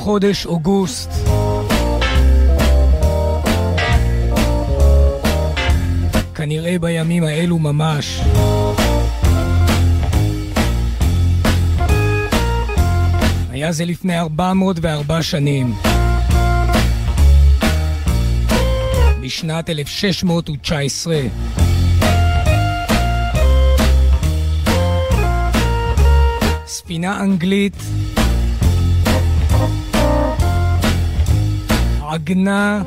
חודש 0.00 0.46
אוגוסט. 0.46 1.10
כנראה 6.34 6.78
בימים 6.78 7.24
האלו 7.24 7.58
ממש. 7.58 8.20
היה 13.50 13.72
זה 13.72 13.84
לפני 13.84 14.18
404 14.18 15.22
שנים. 15.22 15.74
בשנת 19.22 19.70
1619. 19.70 21.20
ספינה 26.66 27.20
אנגלית 27.20 27.76
עגנה 32.10 32.82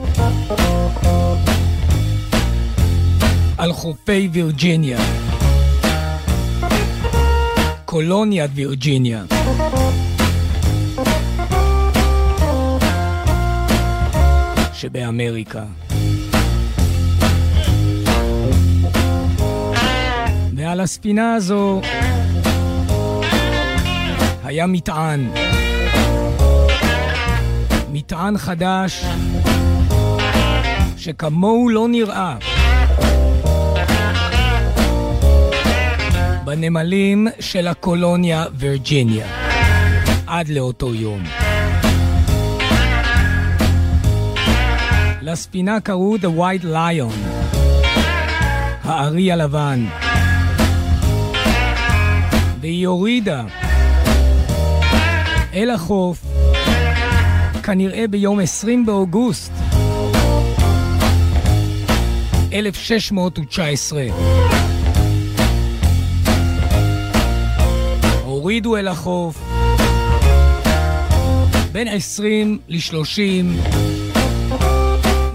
על 3.58 3.74
חופי 3.74 4.30
וירג'יניה. 4.32 5.00
קולוניית 7.86 8.52
וירג'יניה. 8.56 9.24
שבאמריקה. 14.74 15.64
ועל 20.56 20.80
הספינה 20.80 21.34
הזו 21.34 21.82
היה 24.44 24.68
מטען. 24.68 25.30
מטען 28.04 28.38
חדש 28.38 29.06
שכמוהו 30.98 31.70
לא 31.70 31.88
נראה. 31.88 32.36
בנמלים 36.46 37.28
של 37.40 37.68
הקולוניה 37.68 38.46
וירג'יניה, 38.56 39.28
עד 40.28 40.48
לאותו 40.48 40.96
יום. 40.96 41.24
לספינה 45.22 45.80
קראו 45.80 46.16
The 46.16 46.40
White 46.40 46.66
Lion, 46.66 47.18
הארי 48.84 49.32
הלבן. 49.32 49.86
והיא 52.62 52.88
הורידה 52.88 53.44
אל 55.54 55.70
החוף, 55.70 56.33
כנראה 57.64 58.08
ביום 58.08 58.40
20 58.40 58.86
באוגוסט 58.86 59.52
1619. 62.54 64.04
הורידו 68.24 68.78
אל 68.78 68.88
החוף 68.88 69.44
בין 71.72 71.88
20 71.88 72.60
ל-30 72.68 73.20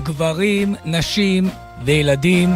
גברים, 0.02 0.74
נשים 0.84 1.48
וילדים. 1.84 2.50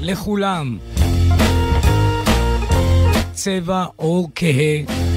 לכולם. 0.00 0.78
צבע 3.32 3.84
עור 3.96 4.28
כהה. 4.34 5.15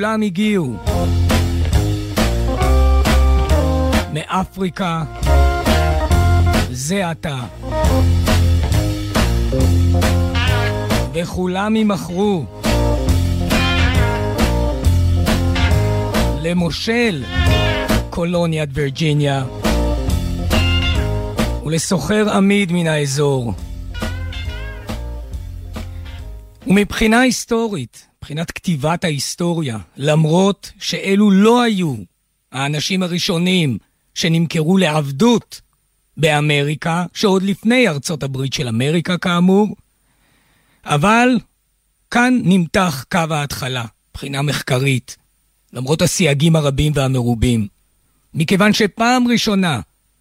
כולם 0.00 0.22
הגיעו 0.22 0.76
מאפריקה 4.12 5.02
זה 6.70 7.10
עתה. 7.10 7.38
וכולם 11.12 11.76
יימכרו 11.76 12.44
למושל 16.42 17.24
קולוניית 18.10 18.70
וירג'יניה 18.72 19.44
ולסוחר 21.64 22.30
עמיד 22.30 22.72
מן 22.72 22.86
האזור. 22.86 23.52
ומבחינה 26.66 27.20
היסטורית, 27.20 28.09
מבחינת 28.30 28.50
כתיבת 28.50 29.04
ההיסטוריה, 29.04 29.78
למרות 29.96 30.72
שאלו 30.80 31.30
לא 31.30 31.62
היו 31.62 31.94
האנשים 32.52 33.02
הראשונים 33.02 33.78
שנמכרו 34.14 34.78
לעבדות 34.78 35.60
באמריקה, 36.16 37.04
שעוד 37.14 37.42
לפני 37.42 37.88
ארצות 37.88 38.22
הברית 38.22 38.52
של 38.52 38.68
אמריקה 38.68 39.18
כאמור, 39.18 39.76
אבל 40.84 41.38
כאן 42.10 42.40
נמתח 42.44 43.04
קו 43.12 43.18
ההתחלה, 43.30 43.84
מבחינה 44.10 44.42
מחקרית, 44.42 45.16
למרות 45.72 46.02
הסייגים 46.02 46.56
הרבים 46.56 46.92
והמרובים. 46.94 47.66
מכיוון 48.34 48.72
שפעם 48.72 49.28
ראשונה, 49.28 49.80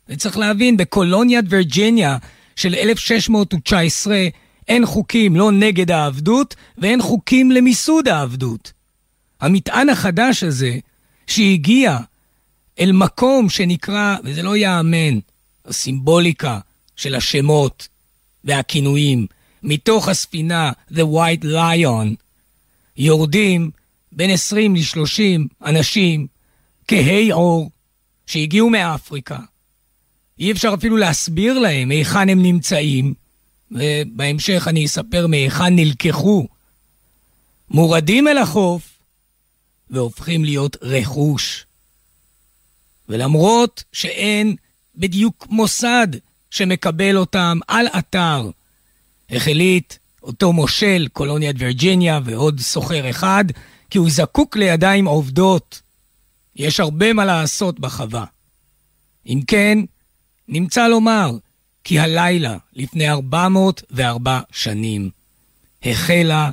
וצריך 0.09 0.37
להבין, 0.37 0.77
בקולוניית 0.77 1.45
וירג'יניה 1.49 2.17
של 2.55 2.75
1619 2.75 4.27
אין 4.69 4.85
חוקים 4.85 5.35
לא 5.35 5.51
נגד 5.51 5.91
העבדות 5.91 6.55
ואין 6.77 7.01
חוקים 7.01 7.51
למיסוד 7.51 8.07
העבדות. 8.07 8.73
המטען 9.41 9.89
החדש 9.89 10.43
הזה, 10.43 10.77
שהגיע 11.27 11.97
אל 12.79 12.91
מקום 12.91 13.49
שנקרא, 13.49 14.15
וזה 14.23 14.43
לא 14.43 14.55
ייאמן, 14.55 15.19
הסימבוליקה 15.65 16.59
של 16.95 17.15
השמות 17.15 17.87
והכינויים, 18.43 19.27
מתוך 19.63 20.07
הספינה 20.07 20.71
The 20.91 21.01
White 21.13 21.43
Lion, 21.43 22.15
יורדים 22.97 23.71
בין 24.11 24.29
20 24.29 24.75
ל-30 24.75 25.65
אנשים 25.65 26.27
כהי 26.87 27.31
עור 27.31 27.71
שהגיעו 28.27 28.69
מאפריקה. 28.69 29.39
אי 30.39 30.51
אפשר 30.51 30.73
אפילו 30.73 30.97
להסביר 30.97 31.59
להם 31.59 31.91
היכן 31.91 32.29
הם 32.29 32.41
נמצאים, 32.41 33.13
ובהמשך 33.71 34.67
אני 34.67 34.85
אספר 34.85 35.27
מהיכן 35.27 35.75
נלקחו. 35.75 36.47
מורדים 37.69 38.27
אל 38.27 38.37
החוף 38.37 38.99
והופכים 39.89 40.45
להיות 40.45 40.77
רכוש. 40.81 41.65
ולמרות 43.09 43.83
שאין 43.93 44.55
בדיוק 44.95 45.47
מוסד 45.49 46.07
שמקבל 46.51 47.17
אותם 47.17 47.59
על 47.67 47.87
אתר, 47.87 48.49
החליט 49.29 49.93
אותו 50.23 50.53
מושל, 50.53 51.07
קולוניית 51.13 51.55
וירג'יניה 51.59 52.19
ועוד 52.25 52.59
סוחר 52.59 53.09
אחד, 53.09 53.45
כי 53.89 53.97
הוא 53.97 54.09
זקוק 54.09 54.57
לידיים 54.57 55.05
עובדות. 55.05 55.81
יש 56.55 56.79
הרבה 56.79 57.13
מה 57.13 57.25
לעשות 57.25 57.79
בחווה. 57.79 58.25
אם 59.25 59.41
כן, 59.47 59.79
נמצא 60.47 60.87
לומר 60.87 61.37
כי 61.89 61.99
הלילה, 61.99 62.57
לפני 62.73 63.09
404 63.09 64.39
שנים, 64.51 65.09
החלה 65.83 66.49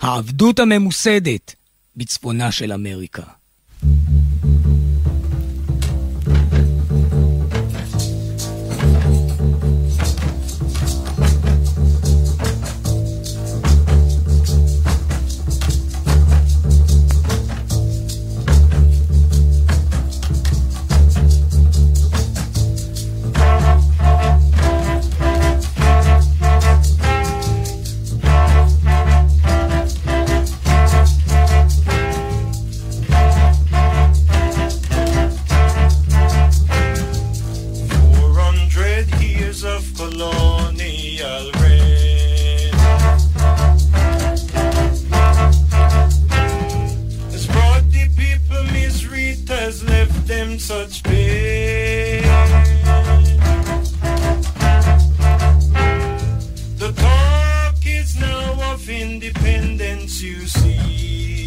העבדות 0.00 0.58
הממוסדת 0.58 1.54
בצפונה 1.96 2.52
של 2.52 2.72
אמריקה. 2.72 3.22
of 58.82 58.90
independence 58.90 60.20
you 60.22 60.46
see. 60.46 61.41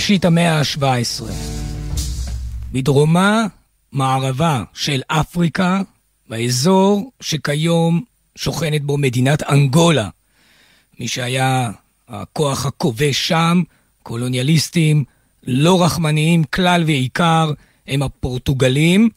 בראשית 0.00 0.24
המאה 0.24 0.58
ה-17. 0.58 1.24
בדרומה 2.72 3.46
מערבה 3.92 4.64
של 4.74 5.02
אפריקה, 5.06 5.82
באזור 6.28 7.12
שכיום 7.20 8.02
שוכנת 8.36 8.82
בו 8.82 8.98
מדינת 8.98 9.42
אנגולה. 9.42 10.08
מי 11.00 11.08
שהיה 11.08 11.70
הכוח 12.08 12.66
הכובש 12.66 13.28
שם, 13.28 13.62
קולוניאליסטים 14.02 15.04
לא 15.46 15.84
רחמניים 15.84 16.44
כלל 16.44 16.84
ועיקר, 16.86 17.52
הם 17.86 18.02
הפורטוגלים. 18.02 19.08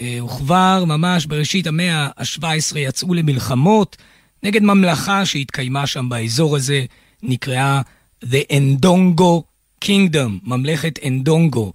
אה, 0.00 0.18
וכבר 0.24 0.84
ממש 0.86 1.26
בראשית 1.26 1.66
המאה 1.66 2.08
ה-17 2.16 2.78
יצאו 2.78 3.14
למלחמות 3.14 3.96
נגד 4.42 4.62
ממלכה 4.62 5.26
שהתקיימה 5.26 5.86
שם 5.86 6.08
באזור 6.08 6.56
הזה, 6.56 6.84
נקראה 7.22 7.80
The 8.24 8.52
Endongo 8.52 9.51
קינגדום, 9.82 10.38
ממלכת 10.42 10.98
אנדונגו. 11.06 11.72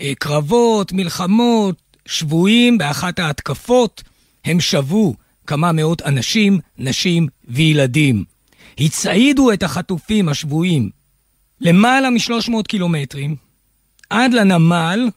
אה, 0.00 0.12
קרבות, 0.18 0.92
מלחמות, 0.92 1.82
שבויים 2.06 2.78
באחת 2.78 3.18
ההתקפות, 3.18 4.02
הם 4.44 4.60
שבו 4.60 5.14
כמה 5.46 5.72
מאות 5.72 6.02
אנשים, 6.02 6.58
נשים 6.78 7.26
וילדים. 7.48 8.24
הצעידו 8.78 9.52
את 9.52 9.62
החטופים 9.62 10.28
השבויים 10.28 10.90
למעלה 11.60 12.10
מ-300 12.10 12.62
קילומטרים, 12.68 13.36
עד 14.10 14.32
לנמל, 14.32 15.08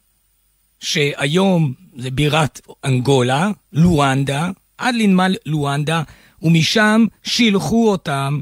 שהיום 0.80 1.72
זה 1.96 2.10
בירת 2.10 2.60
אנגולה, 2.84 3.50
לואנדה, 3.72 4.50
עד 4.78 4.94
לנמל 4.94 5.36
לואנדה, 5.46 6.02
ומשם 6.42 7.06
שילחו 7.22 7.90
אותם 7.90 8.40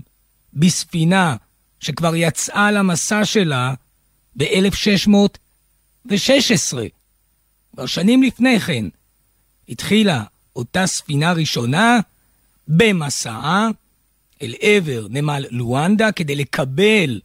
בספינה 0.54 1.36
שכבר 1.80 2.16
יצאה 2.16 2.70
למסע 2.70 3.24
שלה 3.24 3.74
ב-1616. 4.36 6.76
כבר 7.72 7.86
שנים 7.86 8.22
לפני 8.22 8.60
כן 8.60 8.84
התחילה 9.68 10.24
אותה 10.56 10.86
ספינה 10.86 11.32
ראשונה 11.32 12.00
במסעה 12.68 13.68
אל 14.42 14.54
עבר 14.60 15.06
נמל 15.10 15.44
לואנדה 15.50 16.12
כדי 16.12 16.34
לקבל 16.34 17.20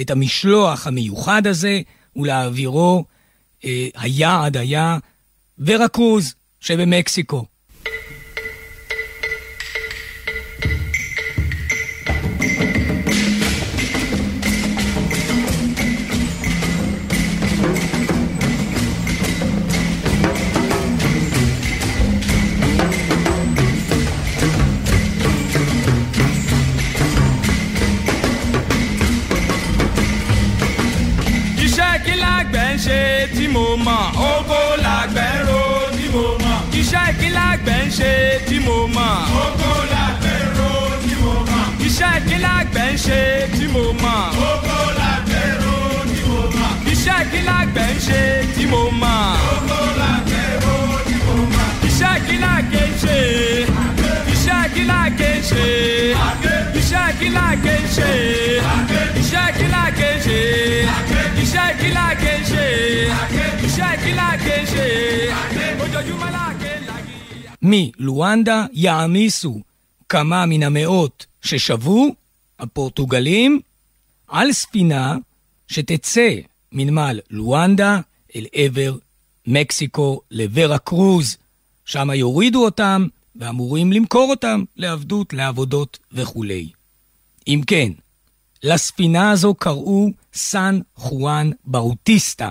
את 0.00 0.10
המשלוח 0.10 0.86
המיוחד 0.86 1.46
הזה 1.46 1.80
ולהעבירו, 2.16 3.04
אה, 3.64 3.88
היעד 3.94 4.56
היה 4.56 4.98
ורקוז 5.58 6.34
שבמקסיקו. 6.60 7.46
Mo 33.54 33.76
mọ̀ 33.86 34.02
oko 34.32 34.60
làgbẹ̀ 34.84 35.30
ń 35.36 35.46
ro 35.48 35.62
tí 35.96 36.04
mo 36.14 36.24
mọ̀. 36.42 36.58
Iṣẹ́ 36.80 37.06
kí 37.18 37.28
làgbẹ̀ 37.38 37.78
ń 37.84 37.88
ṣe 37.98 38.12
tí 38.48 38.56
mo 38.66 38.76
mọ̀. 38.96 39.14
Oko 39.44 39.70
làgbẹ̀ 39.92 40.36
ń 40.42 40.46
ro 40.58 40.70
tí 41.04 41.12
mo 41.22 41.32
mọ̀. 41.50 41.66
Iṣẹ́ 41.86 42.14
kí 42.28 42.36
làgbẹ̀ 42.46 42.86
ń 42.92 42.96
ṣe 43.06 43.20
tí 43.54 43.64
mo 43.74 43.84
mọ̀. 44.02 44.22
Oko 44.50 44.78
làgbẹ̀ 45.00 45.44
ń 45.50 45.54
ro 45.64 45.76
tí 46.10 46.20
mo 46.28 46.38
mọ̀. 46.56 46.70
Iṣẹ́ 46.92 47.18
kí 47.30 47.40
làgbẹ̀ 47.48 47.86
ń 47.94 47.96
ṣe 48.06 48.20
tí 48.54 48.64
mo 48.72 48.82
mọ̀. 49.02 49.22
Oko 49.54 49.78
làgbẹ̀ 50.00 50.46
ro 50.64 50.76
tí 51.06 51.14
mo 51.26 51.34
mọ̀. 51.54 51.68
Iṣẹ́ 51.88 52.14
kí 52.26 52.34
làgbẹ̀ 52.44 52.84
ń 52.88 52.92
ṣe 53.02 53.16
מלואנדה 67.62 68.66
יעמיסו. 68.72 69.60
כמה 70.08 70.46
מן 70.46 70.62
המאות 70.62 71.26
ששבו, 71.42 72.14
הפורטוגלים, 72.58 73.60
על 74.28 74.52
ספינה 74.52 75.16
שתצא 75.68 76.30
מנמל 76.72 77.20
לואנדה 77.30 78.00
אל 78.36 78.46
עבר 78.52 78.96
מקסיקו 79.46 80.20
לוורה 80.30 80.78
קרוז. 80.78 81.36
שם 81.84 82.10
יורידו 82.10 82.64
אותם 82.64 83.06
ואמורים 83.36 83.92
למכור 83.92 84.30
אותם 84.30 84.64
לעבדות, 84.76 85.32
לעבודות 85.32 85.98
וכולי. 86.12 86.68
אם 87.48 87.60
כן, 87.66 87.92
לספינה 88.62 89.30
הזו 89.30 89.54
קראו 89.54 90.10
סן 90.34 90.80
חואן 90.96 91.50
באוטיסטה. 91.64 92.50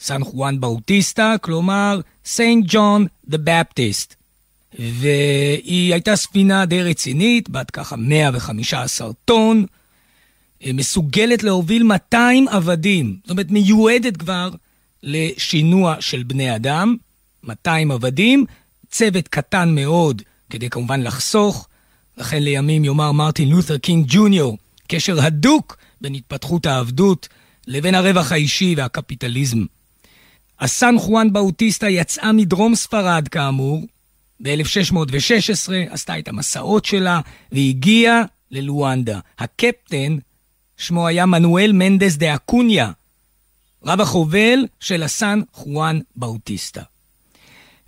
סן 0.00 0.24
חואן 0.24 0.60
באוטיסטה, 0.60 1.34
כלומר 1.40 2.00
Saint 2.24 2.64
John 2.68 3.06
the 3.28 3.38
Baptist. 3.44 4.14
והיא 4.78 5.92
הייתה 5.92 6.16
ספינה 6.16 6.66
די 6.66 6.82
רצינית, 6.82 7.50
בת 7.50 7.70
ככה 7.70 7.96
115 7.96 9.12
טון, 9.24 9.66
מסוגלת 10.66 11.42
להוביל 11.42 11.82
200 11.82 12.48
עבדים, 12.48 13.16
זאת 13.22 13.30
אומרת 13.30 13.50
מיועדת 13.50 14.16
כבר 14.16 14.50
לשינוע 15.02 15.96
של 16.00 16.22
בני 16.22 16.56
אדם, 16.56 16.96
200 17.44 17.90
עבדים, 17.90 18.44
צוות 18.98 19.28
קטן 19.28 19.74
מאוד, 19.74 20.22
כדי 20.50 20.70
כמובן 20.70 21.02
לחסוך, 21.02 21.68
לכן 22.16 22.42
לימים 22.42 22.84
יאמר 22.84 23.12
מרטין 23.12 23.48
לותר 23.48 23.78
קינג 23.78 24.06
ג'וניור, 24.08 24.58
קשר 24.88 25.22
הדוק 25.22 25.76
בין 26.00 26.14
התפתחות 26.14 26.66
העבדות 26.66 27.28
לבין 27.66 27.94
הרווח 27.94 28.32
האישי 28.32 28.74
והקפיטליזם. 28.76 29.64
הסן 30.60 30.94
חואן 30.98 31.32
באוטיסטה 31.32 31.88
יצאה 31.88 32.32
מדרום 32.32 32.74
ספרד 32.74 33.28
כאמור, 33.28 33.86
ב-1616 34.42 35.72
עשתה 35.90 36.18
את 36.18 36.28
המסעות 36.28 36.84
שלה 36.84 37.20
והגיעה 37.52 38.22
ללואנדה. 38.50 39.20
הקפטן, 39.38 40.16
שמו 40.76 41.06
היה 41.06 41.26
מנואל 41.26 41.70
מנדס 41.74 42.16
דה 42.16 42.34
אקוניה, 42.34 42.92
רב 43.84 44.00
החובל 44.00 44.66
של 44.80 45.02
הסן 45.02 45.40
חואן 45.52 46.00
באוטיסטה. 46.16 46.82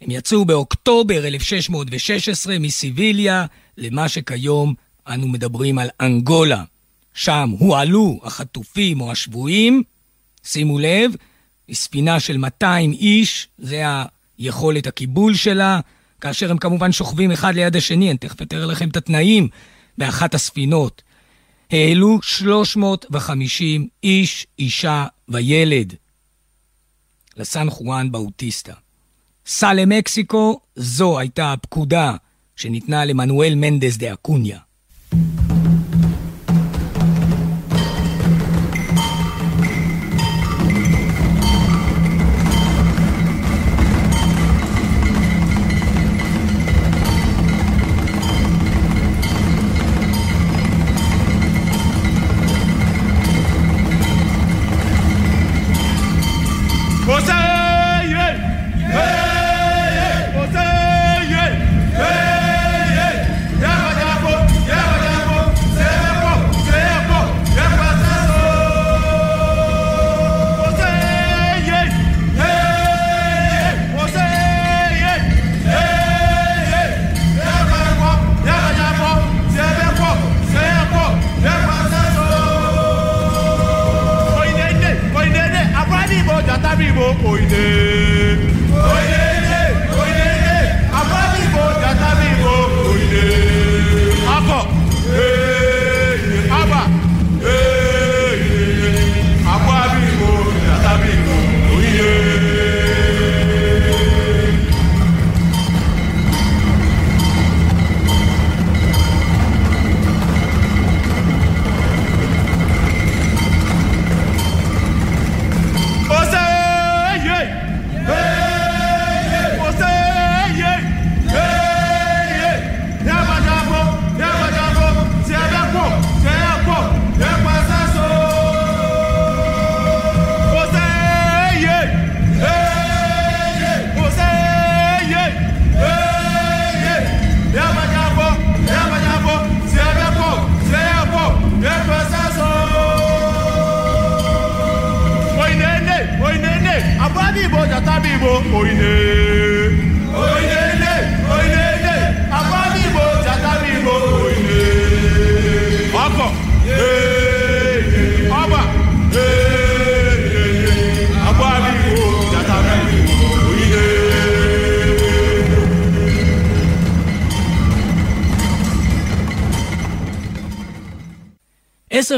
הם 0.00 0.10
יצאו 0.10 0.44
באוקטובר 0.44 1.26
1616 1.26 2.58
מסיביליה 2.58 3.46
למה 3.78 4.08
שכיום 4.08 4.74
אנו 5.08 5.28
מדברים 5.28 5.78
על 5.78 5.88
אנגולה. 6.00 6.64
שם 7.14 7.54
הועלו 7.58 8.20
החטופים 8.22 9.00
או 9.00 9.12
השבויים, 9.12 9.82
שימו 10.44 10.78
לב, 10.78 11.12
ספינה 11.72 12.20
של 12.20 12.36
200 12.36 12.92
איש, 12.92 13.48
זה 13.58 13.82
היכולת 14.38 14.86
הקיבול 14.86 15.34
שלה, 15.34 15.80
כאשר 16.20 16.50
הם 16.50 16.58
כמובן 16.58 16.92
שוכבים 16.92 17.32
אחד 17.32 17.54
ליד 17.54 17.76
השני, 17.76 18.10
אני 18.10 18.18
תכף 18.18 18.42
אתאר 18.42 18.66
לכם 18.66 18.88
את 18.88 18.96
התנאים 18.96 19.48
באחת 19.98 20.34
הספינות. 20.34 21.02
העלו 21.70 22.18
350 22.22 23.88
איש, 24.02 24.46
אישה 24.58 25.06
וילד 25.28 25.94
לסן 27.36 27.70
חואן 27.70 28.12
באוטיסטה. 28.12 28.72
סע 29.50 29.74
למקסיקו, 29.74 30.60
זו 30.76 31.18
הייתה 31.18 31.52
הפקודה 31.52 32.14
שניתנה 32.56 33.04
למנואל 33.04 33.54
מנדס 33.56 33.96
דה 33.96 34.12
אקוניה. 34.12 34.58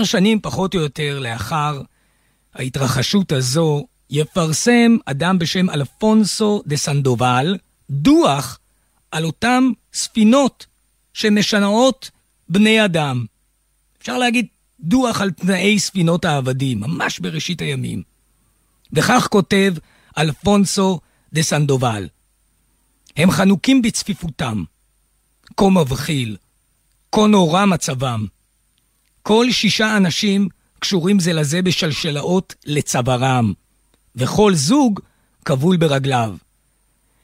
עשר 0.00 0.18
שנים 0.18 0.40
פחות 0.40 0.74
או 0.74 0.80
יותר 0.80 1.18
לאחר 1.18 1.82
ההתרחשות 2.54 3.32
הזו, 3.32 3.86
יפרסם 4.10 4.96
אדם 5.04 5.38
בשם 5.38 5.70
אלפונסו 5.70 6.62
דה 6.66 6.76
סנדובל 6.76 7.56
דוח 7.90 8.58
על 9.10 9.24
אותן 9.24 9.64
ספינות 9.92 10.66
שמשנעות 11.14 12.10
בני 12.48 12.84
אדם. 12.84 13.24
אפשר 14.00 14.18
להגיד 14.18 14.46
דוח 14.80 15.20
על 15.20 15.30
תנאי 15.30 15.78
ספינות 15.78 16.24
העבדים, 16.24 16.80
ממש 16.80 17.18
בראשית 17.18 17.60
הימים. 17.60 18.02
וכך 18.92 19.28
כותב 19.30 19.74
אלפונסו 20.18 21.00
דה 21.32 21.42
סנדובל. 21.42 22.08
הם 23.16 23.30
חנוקים 23.30 23.82
בצפיפותם. 23.82 24.64
כה 25.56 25.68
מבחיל, 25.70 26.36
כה 27.12 27.26
נורא 27.26 27.66
מצבם. 27.66 28.26
כל 29.22 29.46
שישה 29.50 29.96
אנשים 29.96 30.48
קשורים 30.78 31.20
זה 31.20 31.32
לזה 31.32 31.62
בשלשלאות 31.62 32.54
לצווארם, 32.66 33.52
וכל 34.16 34.54
זוג 34.54 35.00
כבול 35.44 35.76
ברגליו. 35.76 36.36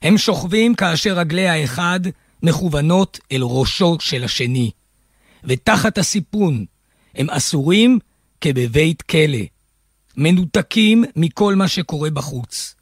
הם 0.03 0.19
שוכבים 0.19 0.75
כאשר 0.75 1.19
רגלי 1.19 1.49
האחד 1.49 2.01
מכוונות 2.43 3.21
אל 3.33 3.43
ראשו 3.43 3.97
של 4.01 4.25
השני, 4.25 4.71
ותחת 5.45 5.99
הסיפון 5.99 6.65
הם 7.15 7.31
אסורים 7.31 7.99
כבבית 8.41 9.03
כלא, 9.03 9.39
מנותקים 10.17 11.05
מכל 11.17 11.55
מה 11.55 11.69
שקורה 11.69 12.11
בחוץ. 12.11 12.75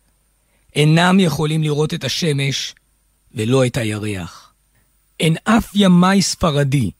אינם 0.74 1.20
יכולים 1.20 1.62
לראות 1.62 1.94
את 1.94 2.04
השמש 2.04 2.74
ולא 3.34 3.66
את 3.66 3.76
הירח. 3.76 4.52
אין 5.20 5.36
אף 5.44 5.70
ימאי 5.74 6.22
ספרדי 6.22 6.90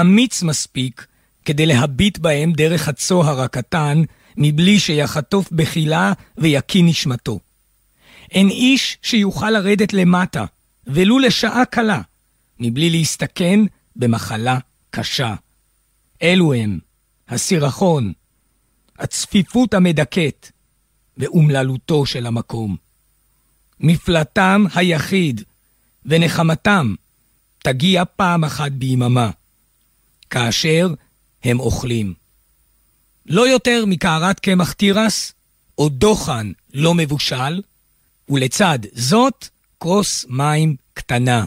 אמיץ 0.00 0.42
מספיק 0.42 1.06
כדי 1.44 1.66
להביט 1.66 2.18
בהם 2.18 2.52
דרך 2.52 2.88
הצוהר 2.88 3.40
הקטן, 3.40 4.02
מבלי 4.36 4.80
שיחטוף 4.80 5.52
בחילה 5.52 6.12
ויקיא 6.38 6.82
נשמתו. 6.84 7.40
אין 8.30 8.48
איש 8.48 8.98
שיוכל 9.02 9.50
לרדת 9.50 9.92
למטה, 9.92 10.44
ולו 10.86 11.18
לשעה 11.18 11.64
קלה, 11.64 12.00
מבלי 12.60 12.90
להסתכן 12.90 13.60
במחלה 13.96 14.58
קשה. 14.90 15.34
אלו 16.22 16.54
הם 16.54 16.78
הסירחון, 17.28 18.12
הצפיפות 18.98 19.74
המדכאת 19.74 20.50
ואומללותו 21.16 22.06
של 22.06 22.26
המקום. 22.26 22.76
מפלטם 23.80 24.64
היחיד 24.74 25.42
ונחמתם 26.06 26.94
תגיע 27.58 28.02
פעם 28.16 28.44
אחת 28.44 28.72
ביממה, 28.72 29.30
כאשר 30.30 30.94
הם 31.44 31.60
אוכלים. 31.60 32.14
לא 33.26 33.48
יותר 33.48 33.84
מקערת 33.86 34.40
קמח 34.40 34.72
תירס 34.72 35.32
או 35.78 35.88
דוחן 35.88 36.52
לא 36.74 36.94
מבושל, 36.94 37.62
ולצד 38.28 38.78
זאת 38.92 39.48
כוס 39.78 40.26
מים 40.28 40.76
קטנה, 40.94 41.44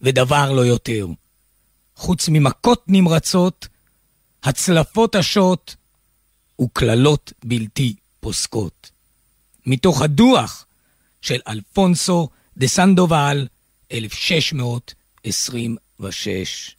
ודבר 0.00 0.52
לא 0.52 0.60
יותר. 0.60 1.06
חוץ 1.96 2.28
ממכות 2.28 2.84
נמרצות, 2.88 3.68
הצלפות 4.42 5.14
השוט 5.14 5.74
וקללות 6.60 7.32
בלתי 7.44 7.94
פוסקות. 8.20 8.90
מתוך 9.66 10.02
הדוח 10.02 10.66
של 11.22 11.40
אלפונסו 11.48 12.28
דה 12.56 12.66
סנדובל, 12.66 13.48
1626. 13.92 16.76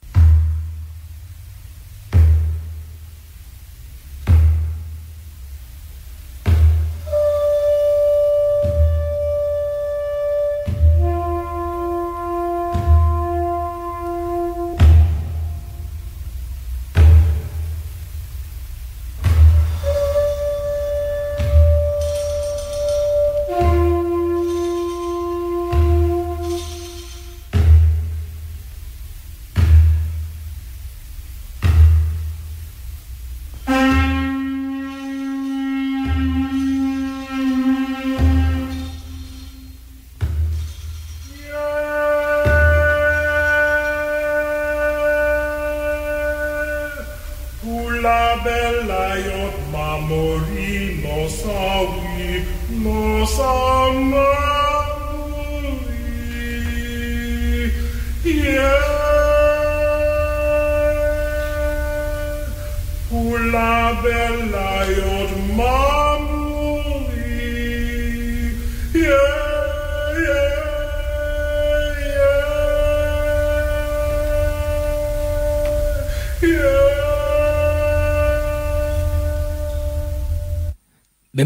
soul. 53.26 53.65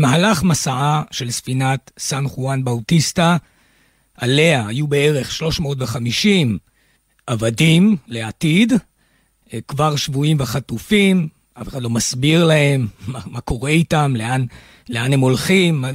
במהלך 0.10 0.44
מסעה 0.44 1.04
של 1.12 1.32
ספינת 1.32 1.92
סן 2.00 2.28
חואן 2.28 2.64
באוטיסטה, 2.64 3.38
עליה 4.18 4.68
היו 4.68 4.88
בערך 4.88 5.32
350 5.32 6.58
עבדים 7.28 7.98
לעתיד, 8.08 8.74
אה, 9.54 9.60
כבר 9.68 9.96
שבויים 9.96 10.38
וחטופים, 10.40 11.28
אף 11.62 11.68
אחד 11.68 11.82
לא 11.82 11.90
מסביר 11.90 12.46
להם 12.46 12.88
מה, 13.08 13.20
מה 13.26 13.42
קורה 13.42 13.70
איתם, 13.70 14.14
לאן, 14.16 14.46
לאן 14.90 15.14
הם 15.14 15.20
הולכים, 15.20 15.86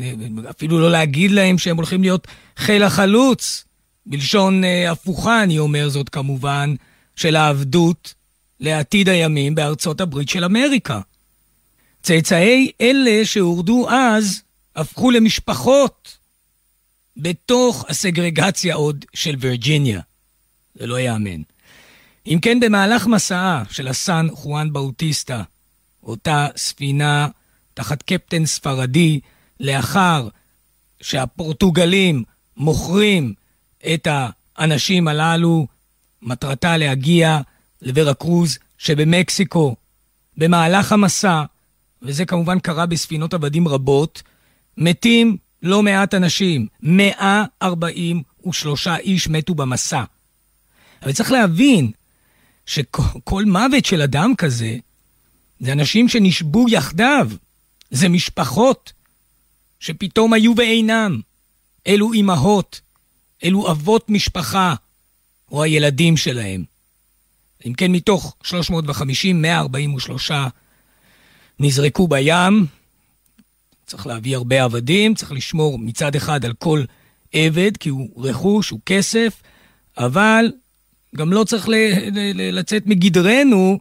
אפילו 0.51 0.81
לא 0.81 0.91
להגיד 0.91 1.31
להם 1.31 1.59
שהם 1.59 1.77
הולכים 1.77 2.03
להיות 2.03 2.27
חיל 2.57 2.83
החלוץ. 2.83 3.65
בלשון 4.07 4.65
אה, 4.65 4.91
הפוכה, 4.91 5.43
אני 5.43 5.59
אומר 5.59 5.89
זאת 5.89 6.09
כמובן, 6.09 6.75
של 7.17 7.37
העבדות 7.37 8.15
לעתיד 8.61 9.09
הימים 9.09 9.55
בארצות 9.55 10.01
הברית 10.01 10.29
של 10.29 10.45
אמריקה. 10.45 11.01
צאצאי 12.05 12.71
אלה 12.81 13.25
שהורדו 13.25 13.91
אז 13.91 14.43
הפכו 14.77 15.11
למשפחות 15.11 16.19
בתוך 17.17 17.85
הסגרגציה 17.89 18.75
עוד 18.75 19.05
של 19.15 19.35
וירג'יניה. 19.39 20.01
זה 20.75 20.87
לא 20.87 20.99
ייאמן. 20.99 21.43
אם 22.27 22.39
כן, 22.43 22.61
במהלך 22.61 23.07
מסעה 23.07 23.63
של 23.71 23.89
הסן 23.89 24.27
חואן 24.33 24.73
באוטיסטה, 24.73 25.43
אותה 26.03 26.49
ספינה 26.57 27.29
תחת 27.75 28.03
קפטן 28.03 28.47
ספרדי, 28.47 29.21
לאחר 29.61 30.29
שהפורטוגלים 31.01 32.25
מוכרים 32.57 33.35
את 33.95 34.09
האנשים 34.11 35.09
הללו, 35.09 35.67
מטרתה 36.23 36.77
להגיע 36.77 37.41
לוורקרוז 37.83 38.59
שבמקסיקו. 38.79 39.77
במהלך 40.37 40.93
המסע 40.93 41.43
וזה 42.05 42.25
כמובן 42.25 42.59
קרה 42.59 42.87
בספינות 42.87 43.35
עבדים 43.35 43.69
רבות, 43.69 44.23
מתים 44.77 45.37
לא 45.63 45.83
מעט 45.83 46.15
אנשים, 46.15 46.67
143 46.83 48.89
איש 48.89 49.29
מתו 49.29 49.55
במסע. 49.55 50.05
אבל 51.03 51.13
צריך 51.13 51.33
להבין 51.33 51.91
שכל 52.67 53.45
מוות 53.45 53.85
של 53.85 54.03
אדם 54.03 54.33
כזה, 54.39 54.77
זה 55.61 55.73
אנשים 55.73 56.09
שנשבו 56.09 56.69
יחדיו, 56.69 57.31
זה 57.91 58.09
משפחות 58.09 58.93
שפתאום 59.81 60.33
היו 60.33 60.53
ואינם. 60.57 61.21
אלו 61.87 62.13
אימהות, 62.13 62.81
אלו 63.45 63.71
אבות 63.71 64.11
משפחה, 64.11 64.75
או 65.51 65.63
הילדים 65.63 66.17
שלהם. 66.17 66.65
אם 67.67 67.73
כן, 67.73 67.93
מתוך 67.93 68.37
350, 68.43 69.43
143 69.43 70.31
נזרקו 71.61 72.09
בים, 72.09 72.67
צריך 73.87 74.07
להביא 74.07 74.37
הרבה 74.37 74.65
עבדים, 74.65 75.15
צריך 75.15 75.33
לשמור 75.33 75.79
מצד 75.79 76.17
אחד 76.17 76.45
על 76.45 76.53
כל 76.59 76.85
עבד, 77.33 77.77
כי 77.77 77.89
הוא 77.89 78.09
רכוש, 78.17 78.71
הוא 78.71 78.81
כסף, 78.87 79.43
אבל 79.99 80.53
גם 81.17 81.33
לא 81.33 81.45
צריך 81.45 81.69
ל- 81.69 81.75
ל- 82.13 82.59
לצאת 82.59 82.87
מגדרנו 82.87 83.79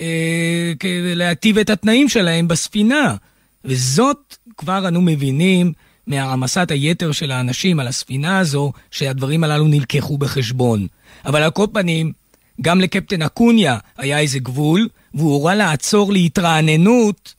אה, 0.00 0.72
להטיב 1.14 1.58
את 1.58 1.70
התנאים 1.70 2.08
שלהם 2.08 2.48
בספינה. 2.48 3.16
וזאת 3.64 4.36
כבר 4.56 4.88
אנו 4.88 5.00
מבינים 5.00 5.72
מהעמסת 6.06 6.70
היתר 6.70 7.12
של 7.12 7.30
האנשים 7.30 7.80
על 7.80 7.86
הספינה 7.86 8.38
הזו, 8.38 8.72
שהדברים 8.90 9.44
הללו 9.44 9.68
נלקחו 9.68 10.18
בחשבון. 10.18 10.86
אבל 11.24 11.42
על 11.42 11.50
כל 11.50 11.66
פנים, 11.72 12.12
גם 12.60 12.80
לקפטן 12.80 13.22
אקוניה 13.22 13.78
היה 13.96 14.18
איזה 14.18 14.38
גבול, 14.38 14.88
והוא 15.14 15.32
הורה 15.32 15.54
לעצור 15.54 16.12
להתרעננות 16.12 17.34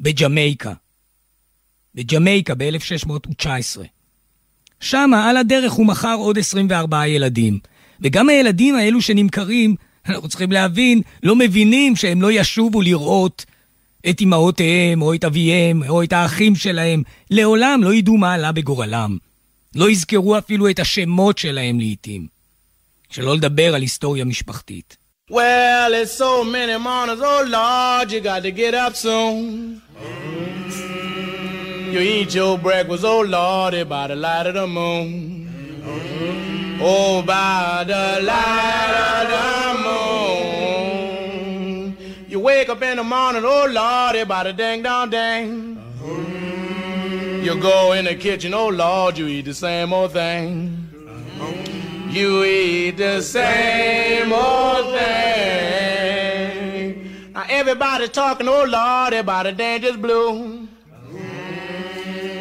בג'מייקה. 0.00 0.72
בג'מייקה 1.94 2.54
ב-1619. 2.54 3.80
שמה, 4.80 5.30
על 5.30 5.36
הדרך, 5.36 5.72
הוא 5.72 5.86
מכר 5.86 6.14
עוד 6.18 6.38
24 6.38 7.06
ילדים. 7.06 7.58
וגם 8.00 8.28
הילדים 8.28 8.74
האלו 8.74 9.02
שנמכרים, 9.02 9.74
אנחנו 10.06 10.28
צריכים 10.28 10.52
להבין, 10.52 11.02
לא 11.22 11.36
מבינים 11.36 11.96
שהם 11.96 12.22
לא 12.22 12.32
ישובו 12.32 12.82
לראות 12.82 13.44
את 14.08 14.20
אמהותיהם, 14.20 15.02
או 15.02 15.14
את 15.14 15.24
אביהם, 15.24 15.82
או 15.88 16.02
את 16.02 16.12
האחים 16.12 16.54
שלהם. 16.56 17.02
לעולם 17.30 17.80
לא 17.82 17.94
ידעו 17.94 18.16
מה 18.16 18.34
עלה 18.34 18.52
בגורלם. 18.52 19.18
לא 19.74 19.90
יזכרו 19.90 20.38
אפילו 20.38 20.70
את 20.70 20.78
השמות 20.78 21.38
שלהם 21.38 21.78
לעיתים. 21.78 22.26
שלא 23.10 23.36
לדבר 23.36 23.74
על 23.74 23.82
היסטוריה 23.82 24.24
משפחתית. 24.24 24.96
Well, 25.30 25.94
it's 25.94 26.10
so 26.10 26.42
many 26.42 26.76
mornings, 26.76 27.20
oh 27.22 27.44
Lord, 27.46 28.10
you 28.10 28.20
got 28.20 28.42
to 28.42 28.50
get 28.50 28.74
up 28.74 28.96
soon. 28.96 29.80
Mm. 29.96 31.92
You 31.92 32.00
eat 32.00 32.34
your 32.34 32.58
breakfast, 32.58 33.04
oh 33.04 33.20
Lord, 33.20 33.88
by 33.88 34.08
the 34.08 34.16
light 34.16 34.48
of 34.48 34.54
the 34.54 34.66
moon. 34.66 35.78
Oh, 36.82 37.22
by 37.22 37.84
the 37.86 38.20
light 38.24 39.28
of 39.28 39.30
the 39.30 39.84
moon. 41.84 41.96
You 42.28 42.40
wake 42.40 42.68
up 42.68 42.82
in 42.82 42.96
the 42.96 43.04
morning, 43.04 43.44
oh 43.44 43.68
Lord, 43.70 44.26
by 44.26 44.42
the 44.42 44.52
dang 44.52 44.82
dong 44.82 45.10
dang. 45.10 45.80
You 47.44 47.54
go 47.60 47.92
in 47.92 48.06
the 48.06 48.16
kitchen, 48.16 48.52
oh 48.52 48.66
Lord, 48.66 49.16
you 49.16 49.28
eat 49.28 49.44
the 49.44 49.54
same 49.54 49.92
old 49.92 50.10
thing. 50.10 50.88
You 52.10 52.42
eat 52.42 52.96
the 52.96 53.20
same 53.22 54.32
old 54.32 54.98
thing. 54.98 55.32
Now 57.32 57.44
everybody 57.48 58.08
talking, 58.08 58.48
oh 58.48 58.64
Lord, 58.64 59.12
about 59.12 59.46
a 59.46 59.52
dangerous 59.52 59.94
blue. 59.96 60.66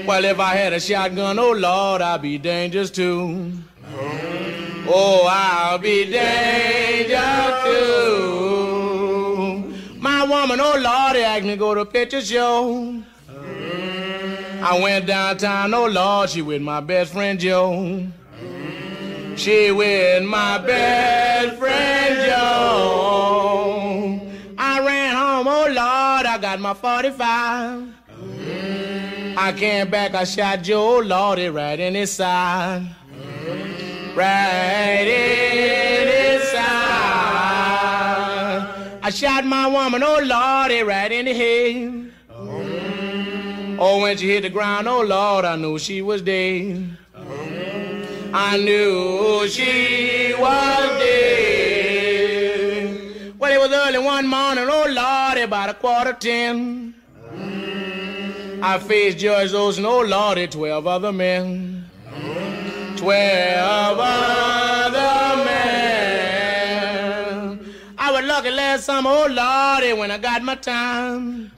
Well, 0.08 0.26
if 0.26 0.40
I 0.40 0.56
had 0.56 0.74
a 0.74 0.80
shotgun, 0.80 1.38
oh 1.38 1.52
Lord, 1.52 2.02
I'd 2.02 2.24
be 2.24 2.40
dangerous 2.40 2.90
too. 2.90 3.52
Oh, 4.88 5.28
I'll 5.30 5.78
be 5.78 6.12
dangerous 6.12 7.64
too. 7.64 8.44
My 10.00 10.24
woman, 10.26 10.60
oh 10.60 10.80
Lord, 10.80 11.16
asked 11.16 11.44
me 11.44 11.52
to 11.52 11.58
go 11.58 11.76
to 11.76 11.82
a 11.82 11.86
picture 11.86 12.22
show. 12.22 13.04
I 14.64 14.80
went 14.82 15.06
downtown, 15.06 15.76
oh 15.76 15.86
Lord, 15.86 16.32
she 16.32 16.42
with 16.42 16.64
my 16.64 16.82
best 16.82 17.14
friend 17.14 17.40
Joe. 17.40 18.08
She 19.40 19.72
with 19.72 20.24
my 20.26 20.58
best 20.58 21.58
friend 21.58 22.30
Joe. 22.30 24.20
I 24.58 24.86
ran 24.86 25.16
home, 25.16 25.48
oh 25.48 25.64
Lord, 25.68 26.26
I 26.26 26.38
got 26.42 26.60
my 26.60 26.74
45. 26.74 27.94
I 29.38 29.54
came 29.56 29.90
back, 29.90 30.14
I 30.14 30.26
shot 30.26 30.62
Joe, 30.62 30.98
oh 30.98 31.00
Lordy, 31.00 31.48
right 31.48 31.80
in 31.80 31.96
his 31.96 32.12
side. 32.12 32.86
Right 34.14 35.08
in 35.08 36.08
his 36.10 36.44
side. 36.50 36.60
I 39.02 39.10
shot 39.10 39.46
my 39.46 39.68
woman, 39.68 40.04
oh 40.04 40.20
Lordy, 40.22 40.84
right 40.84 41.10
in 41.14 41.24
the 41.24 41.34
head. 41.34 42.12
Oh, 43.80 44.02
when 44.02 44.18
she 44.18 44.28
hit 44.28 44.42
the 44.42 44.50
ground, 44.50 44.90
oh 44.90 45.00
Lord, 45.02 45.46
I 45.46 45.56
knew 45.56 45.80
she 45.80 46.02
was 46.02 46.22
dead. 46.22 46.98
I 48.32 48.58
knew 48.58 49.48
she 49.48 50.36
was 50.38 51.00
dead. 51.00 51.40
Well, 53.40 53.52
it 53.52 53.60
was 53.60 53.72
early 53.72 53.98
one 53.98 54.28
morning, 54.28 54.68
oh 54.70 54.86
Lord, 54.88 55.38
about 55.40 55.70
a 55.70 55.74
quarter 55.74 56.14
ten. 56.14 56.94
I 58.62 58.78
faced 58.78 59.18
George 59.18 59.52
Olsen, 59.54 59.86
oh 59.86 60.02
Lordy, 60.02 60.46
twelve 60.48 60.86
other 60.86 61.12
men. 61.12 61.90
Twelve 62.98 63.98
other 64.00 65.44
men. 65.46 66.40
I 67.98 68.12
was 68.12 68.24
lucky 68.26 68.52
last 68.52 68.86
summer, 68.86 69.10
oh 69.10 69.26
Lordy, 69.28 69.94
when 69.94 70.12
I 70.12 70.20
got 70.20 70.44
my 70.44 70.54
time. 70.56 71.52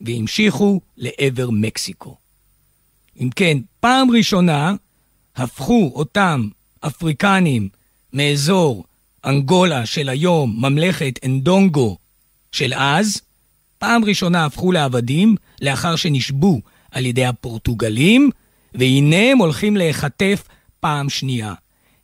והמשיכו 0.01 0.81
לעבר 0.97 1.49
מקסיקו. 1.49 2.15
אם 3.21 3.29
כן, 3.35 3.57
פעם 3.79 4.11
ראשונה 4.11 4.75
הפכו 5.35 5.91
אותם 5.95 6.47
אפריקנים 6.81 7.69
מאזור 8.13 8.83
אנגולה 9.25 9.85
של 9.85 10.09
היום, 10.09 10.65
ממלכת 10.65 11.19
אנדונגו 11.25 11.97
של 12.51 12.73
אז, 12.75 13.21
פעם 13.77 14.05
ראשונה 14.05 14.45
הפכו 14.45 14.71
לעבדים 14.71 15.35
לאחר 15.61 15.95
שנשבו 15.95 16.61
על 16.91 17.05
ידי 17.05 17.25
הפורטוגלים, 17.25 18.29
והנה 18.73 19.31
הם 19.31 19.37
הולכים 19.37 19.77
להיחטף 19.77 20.43
פעם 20.79 21.09
שנייה. 21.09 21.53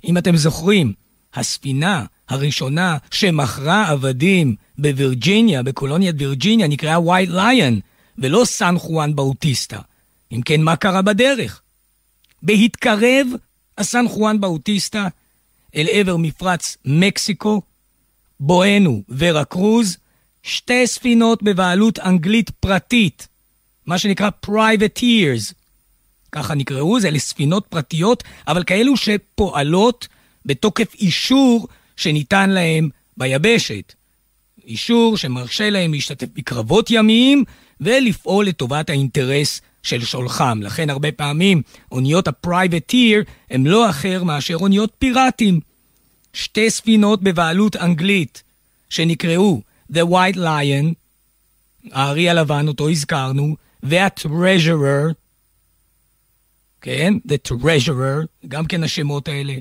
אם 0.04 0.18
אתם 0.18 0.36
זוכרים, 0.36 0.94
הספינה 1.34 2.06
הראשונה 2.30 2.98
שמכרה 3.12 3.90
עבדים 3.90 4.56
בווירג'יניה, 4.78 5.64
בקולוניית 5.64 6.16
וירג'יניה, 6.20 6.68
נקראה 6.68 7.00
ווייט 7.00 7.30
ליון, 7.30 7.80
ולא 8.18 8.46
סן 8.46 8.76
חואן 8.78 9.16
באוטיסטה. 9.16 9.80
אם 10.32 10.42
כן, 10.42 10.62
מה 10.62 10.76
קרה 10.76 11.02
בדרך? 11.02 11.62
בהתקרב 12.44 13.28
הסן 13.78 14.08
חואן 14.08 14.42
באוטיסטה 14.42 15.08
אל 15.76 15.88
עבר 15.92 16.18
מפרץ 16.18 16.78
מקסיקו, 16.86 17.62
בואנו 18.40 19.04
ורה 19.10 19.46
קרוז, 19.46 19.98
שתי 20.44 20.88
ספינות 20.88 21.44
בבעלות 21.44 22.00
אנגלית 22.00 22.50
פרטית, 22.50 23.28
מה 23.86 23.98
שנקרא 23.98 24.30
Privateers. 24.46 25.54
ככה 26.32 26.56
נקראו, 26.56 27.00
זה 27.00 27.08
אלה 27.08 27.20
ספינות 27.20 27.66
פרטיות, 27.70 28.24
אבל 28.48 28.64
כאלו 28.64 28.98
שפועלות 28.98 30.08
בתוקף 30.46 30.94
אישור 30.94 31.68
שניתן 31.96 32.50
להם 32.50 32.90
ביבשת. 33.18 33.94
אישור 34.68 35.18
שמרשה 35.18 35.70
להם 35.70 35.94
להשתתף 35.94 36.28
בקרבות 36.36 36.92
ימיים 36.92 37.44
ולפעול 37.82 38.46
לטובת 38.48 38.90
האינטרס 38.90 39.62
של 39.84 40.06
שולחם. 40.06 40.60
לכן 40.62 40.90
הרבה 40.90 41.12
פעמים 41.12 41.62
אוניות 41.92 42.28
ה 42.28 42.37
privateer 42.37 43.24
הם 43.50 43.66
לא 43.66 43.90
אחר 43.90 44.24
מאשר 44.24 44.56
אוניות 44.56 44.92
פיראטים. 45.00 45.60
שתי 46.34 46.70
ספינות 46.70 47.24
בבעלות 47.24 47.76
אנגלית 47.76 48.44
שנקראו 48.90 49.62
The 49.94 50.02
White 50.10 50.38
Lion, 50.38 50.94
הארי 51.92 52.30
הלבן, 52.30 52.68
אותו 52.68 52.90
הזכרנו, 52.90 53.56
וה-Treasurer, 53.84 55.14
כן? 56.82 57.14
The 57.28 57.52
Treasurer, 57.52 58.26
גם 58.48 58.66
כן 58.66 58.84
השמות 58.84 59.28
האלה. 59.28 59.54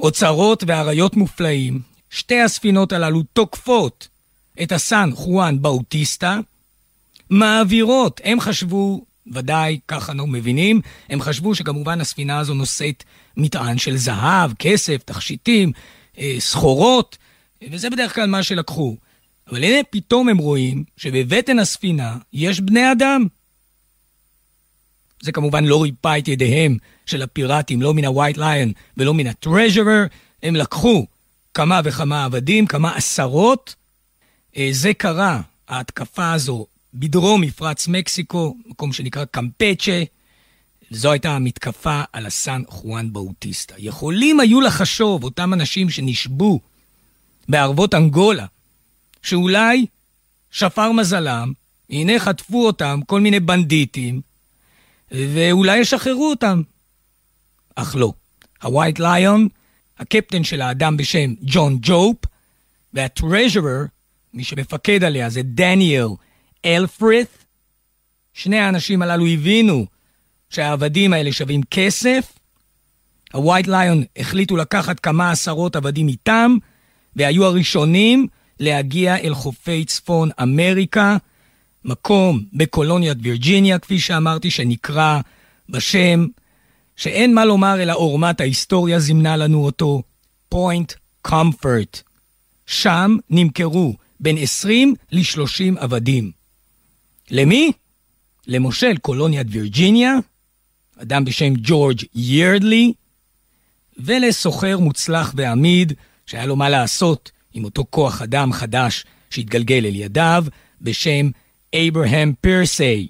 אוצרות 0.00 0.64
ואריות 0.66 1.16
מופלאים, 1.16 1.80
שתי 2.12 2.40
הספינות 2.40 2.92
הללו 2.92 3.22
תוקפות 3.22 4.08
את 4.62 4.72
הסן 4.72 5.10
חואן 5.14 5.62
באוטיסטה, 5.62 6.40
מעבירות. 7.30 8.20
הם 8.24 8.40
חשבו, 8.40 9.04
ודאי, 9.32 9.78
ככה 9.88 10.12
אנחנו 10.12 10.26
מבינים, 10.26 10.80
הם 11.08 11.22
חשבו 11.22 11.54
שכמובן 11.54 12.00
הספינה 12.00 12.38
הזו 12.38 12.54
נושאת 12.54 13.04
מטען 13.36 13.78
של 13.78 13.96
זהב, 13.96 14.52
כסף, 14.58 15.02
תכשיטים, 15.04 15.72
אה, 16.18 16.36
סחורות, 16.38 17.18
וזה 17.70 17.90
בדרך 17.90 18.14
כלל 18.14 18.26
מה 18.26 18.42
שלקחו. 18.42 18.96
אבל 19.50 19.64
הנה 19.64 19.78
פתאום 19.90 20.28
הם 20.28 20.38
רואים 20.38 20.84
שבבטן 20.96 21.58
הספינה 21.58 22.16
יש 22.32 22.60
בני 22.60 22.92
אדם. 22.92 23.26
זה 25.22 25.32
כמובן 25.32 25.64
לא 25.64 25.82
ריפא 25.82 26.18
את 26.18 26.28
ידיהם 26.28 26.76
של 27.06 27.22
הפיראטים, 27.22 27.82
לא 27.82 27.94
מן 27.94 28.04
ה-White 28.04 28.36
Lion 28.36 28.72
ולא 28.96 29.14
מן 29.14 29.26
ה-Treasurer. 29.26 30.08
הם 30.42 30.56
לקחו 30.56 31.06
כמה 31.54 31.80
וכמה 31.84 32.24
עבדים, 32.24 32.66
כמה 32.66 32.96
עשרות. 32.96 33.74
אה, 34.56 34.68
זה 34.72 34.94
קרה, 34.94 35.40
ההתקפה 35.68 36.32
הזו, 36.32 36.66
בדרום 36.94 37.40
מפרץ 37.40 37.88
מקסיקו, 37.88 38.56
מקום 38.66 38.92
שנקרא 38.92 39.24
קמפצ'ה. 39.24 40.02
זו 40.90 41.12
הייתה 41.12 41.30
המתקפה 41.30 42.02
על 42.12 42.26
הסן 42.26 42.62
חואן 42.68 43.12
באוטיסטה. 43.12 43.74
יכולים 43.78 44.40
היו 44.40 44.60
לחשוב, 44.60 45.24
אותם 45.24 45.54
אנשים 45.54 45.90
שנשבו 45.90 46.60
בערבות 47.48 47.94
אנגולה, 47.94 48.46
שאולי 49.22 49.86
שפר 50.50 50.92
מזלם, 50.92 51.52
הנה 51.90 52.18
חטפו 52.18 52.66
אותם 52.66 53.00
כל 53.06 53.20
מיני 53.20 53.40
בנדיטים, 53.40 54.20
ואולי 55.10 55.78
ישחררו 55.78 56.30
אותם. 56.30 56.62
אך 57.74 57.96
לא. 57.96 58.12
הווייט 58.62 58.98
ליון, 58.98 59.48
הקפטן 59.98 60.44
של 60.44 60.60
האדם 60.60 60.96
בשם 60.96 61.34
ג'ון 61.42 61.78
ג'ופ, 61.82 62.16
והטרז'רר, 62.94 63.84
מי 64.34 64.44
שמפקד 64.44 65.04
עליה 65.04 65.30
זה 65.30 65.42
דניאל 65.42 66.08
אלפרית. 66.64 67.28
שני 68.34 68.58
האנשים 68.58 69.02
הללו 69.02 69.26
הבינו 69.26 69.86
שהעבדים 70.50 71.12
האלה 71.12 71.32
שווים 71.32 71.60
כסף. 71.70 72.32
הווייט 73.32 73.68
ליון 73.68 74.04
החליטו 74.16 74.56
לקחת 74.56 75.00
כמה 75.00 75.30
עשרות 75.30 75.76
עבדים 75.76 76.08
איתם, 76.08 76.56
והיו 77.16 77.44
הראשונים 77.44 78.26
להגיע 78.60 79.16
אל 79.16 79.34
חופי 79.34 79.84
צפון 79.84 80.30
אמריקה, 80.42 81.16
מקום 81.84 82.44
בקולוניית 82.52 83.18
וירג'יניה, 83.22 83.78
כפי 83.78 83.98
שאמרתי, 83.98 84.50
שנקרא 84.50 85.20
בשם 85.68 86.26
שאין 86.96 87.34
מה 87.34 87.44
לומר 87.44 87.82
אלא 87.82 87.92
עורמת 87.92 88.40
ההיסטוריה 88.40 88.98
זימנה 88.98 89.36
לנו 89.36 89.64
אותו, 89.64 90.02
פוינט 90.48 90.92
קומפורט. 91.22 92.02
שם 92.66 93.16
נמכרו 93.30 93.94
בין 94.20 94.38
20 94.38 94.94
ל-30 95.12 95.78
עבדים. 95.78 96.30
למי? 97.30 97.72
למושל 98.46 98.96
קולוניית 98.96 99.46
וירג'יניה, 99.50 100.14
אדם 100.96 101.24
בשם 101.24 101.52
ג'ורג' 101.56 102.00
ירדלי, 102.14 102.92
ולסוחר 103.98 104.78
מוצלח 104.78 105.32
ועמיד, 105.36 105.92
שהיה 106.26 106.46
לו 106.46 106.56
מה 106.56 106.68
לעשות 106.68 107.30
עם 107.54 107.64
אותו 107.64 107.84
כוח 107.90 108.22
אדם 108.22 108.52
חדש 108.52 109.04
שהתגלגל 109.30 109.86
אל 109.86 109.94
ידיו, 109.94 110.44
בשם 110.80 111.30
אברהם 111.74 112.32
פרסי. 112.40 113.08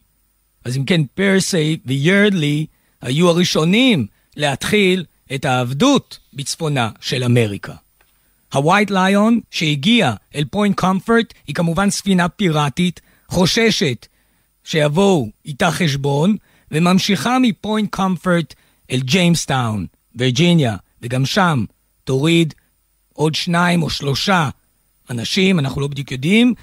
אז 0.65 0.77
אם 0.77 0.85
כן, 0.85 1.01
פרסי 1.15 1.79
וירדלי 1.87 2.67
היו 3.03 3.29
הראשונים 3.29 4.07
להתחיל 4.37 5.05
את 5.35 5.45
העבדות 5.45 6.19
בצפונה 6.33 6.91
של 7.01 7.25
אמריקה. 7.25 7.75
ה 8.53 8.59
White 8.59 8.91
Lion 8.91 9.41
שהגיע 9.51 10.15
אל 10.35 10.45
פוינט 10.51 10.77
קומפורט 10.77 11.35
היא 11.47 11.55
כמובן 11.55 11.91
ספינה 11.91 12.29
פיראטית, 12.29 13.01
חוששת 13.29 14.07
שיבואו 14.65 15.29
איתה 15.45 15.71
חשבון, 15.71 16.37
וממשיכה 16.71 17.39
מפוינט 17.39 17.91
קומפורט 17.91 18.55
אל 18.91 19.01
ג'יימסטאון, 19.01 19.87
וירג'יניה, 20.15 20.77
וגם 21.03 21.27
שם 21.27 21.65
תוריד 22.05 22.55
עוד 23.13 23.35
שניים 23.35 23.83
או 23.83 23.91
שלושה 23.91 24.49
אנשים, 25.11 25.59
אנחנו 25.59 25.81
לא 25.81 25.87
בדיוק 25.87 26.13
יודעים, 26.13 26.55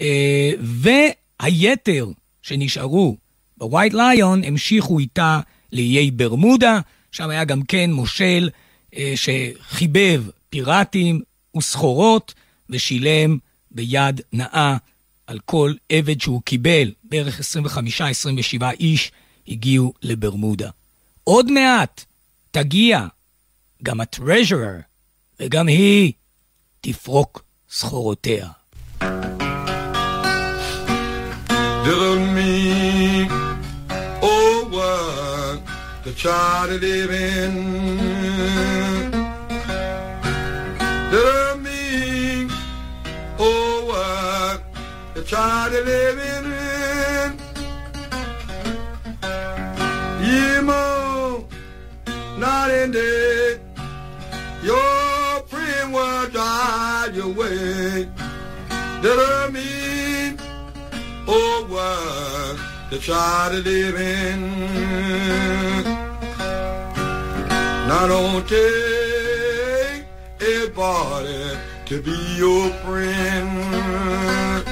אה, 0.00 0.50
והיתר 0.60 2.06
שנשארו 2.42 3.16
בווייט 3.56 3.94
ליון 3.94 4.44
המשיכו 4.44 4.98
איתה 4.98 5.40
לאיי 5.72 6.10
ברמודה, 6.10 6.80
שם 7.12 7.30
היה 7.30 7.44
גם 7.44 7.62
כן 7.62 7.92
מושל 7.92 8.50
אה, 8.96 9.14
שחיבב 9.16 10.24
פיראטים 10.50 11.20
וסחורות 11.56 12.34
ושילם 12.70 13.38
ביד 13.70 14.20
נאה 14.32 14.76
על 15.26 15.38
כל 15.44 15.74
עבד 15.88 16.20
שהוא 16.20 16.42
קיבל. 16.42 16.92
בערך 17.04 17.40
25-27 17.40 17.42
איש 18.80 19.12
הגיעו 19.48 19.92
לברמודה. 20.02 20.70
עוד 21.24 21.52
מעט 21.52 22.04
תגיע 22.50 23.06
גם 23.82 24.00
הטרז'רר, 24.00 24.78
וגם 25.40 25.66
היא 25.66 26.12
תפרוק 26.80 27.42
סחורותיה. 27.70 28.48
Little 31.84 32.20
me, 32.36 32.52
oh 34.22 34.60
to 36.08 36.14
try 36.14 36.64
to 36.66 36.78
live 36.78 37.10
in. 37.10 37.52
Little 41.10 41.58
me, 41.58 42.48
oh 43.38 43.84
what 43.90 44.62
to 45.14 45.22
try 45.22 45.68
to 45.70 45.80
live 45.82 46.18
in. 46.18 46.44
Yemo, 50.24 51.44
not 52.38 52.70
in 52.70 52.90
day, 52.90 53.60
your 54.62 55.42
friend 55.46 55.92
will 55.92 56.26
drive 56.30 57.14
your 57.14 57.32
way. 57.34 58.08
Little 59.02 59.52
me, 59.52 59.77
to 62.90 62.98
try 62.98 63.48
to 63.50 63.58
live 63.58 63.96
in. 63.96 64.40
Now 67.86 68.06
don't 68.06 68.48
take 68.48 70.04
everybody 70.40 71.58
to 71.86 72.02
be 72.02 72.16
your 72.36 72.70
friend. 72.84 74.64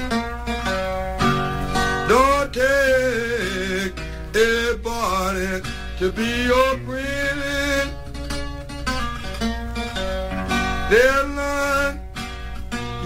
Don't 2.09 2.55
take 2.55 3.95
everybody 4.35 5.63
to 5.99 6.13
be 6.13 6.45
your 6.45 6.79
friend. 6.87 7.91
They'll 10.91 11.29
learn 11.35 12.01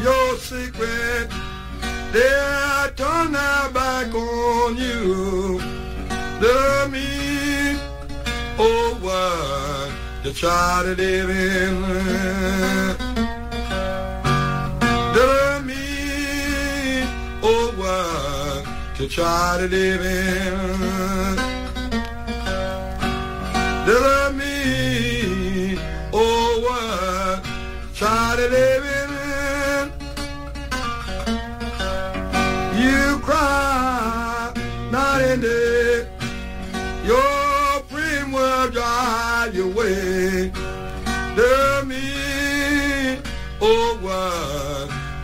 your 0.02 0.36
secret 0.36 1.30
They'll 2.12 2.79
turn 3.00 3.32
their 3.32 3.70
back 3.72 4.14
on 4.14 4.76
you. 4.76 5.58
Let 6.44 6.90
me, 6.90 7.78
oh, 8.58 8.88
what 9.00 9.90
to 10.22 10.34
try 10.34 10.82
to 10.84 10.94
live 10.94 11.30
in. 11.30 11.82
Let 15.16 15.64
me, 15.64 15.84
oh, 17.42 17.72
what 17.80 18.96
to 18.96 19.08
try 19.08 19.56
to 19.60 19.66
live 19.66 20.04
in. 20.04 20.54
Let 23.88 24.34
me, 24.40 25.78
oh, 26.12 26.50
what 26.66 27.44
try 27.94 28.36
to 28.36 28.48
live 28.48 28.84
in. 28.84 28.99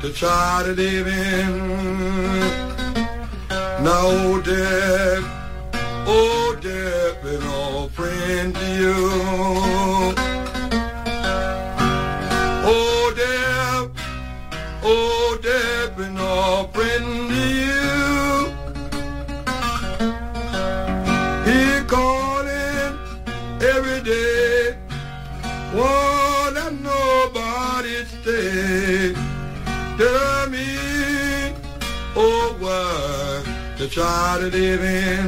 To 0.06 0.12
try 0.12 0.62
to 0.64 0.72
live 0.72 1.08
in. 1.08 1.58
Now, 3.82 4.40
death, 4.40 5.24
oh, 6.06 6.56
death, 6.60 7.22
been 7.24 7.42
all 7.42 7.88
friend 7.88 8.54
to 8.54 8.66
you. 8.80 9.75
To 33.86 33.94
try 33.94 34.38
to 34.40 34.48
live 34.56 34.82
in. 34.82 35.26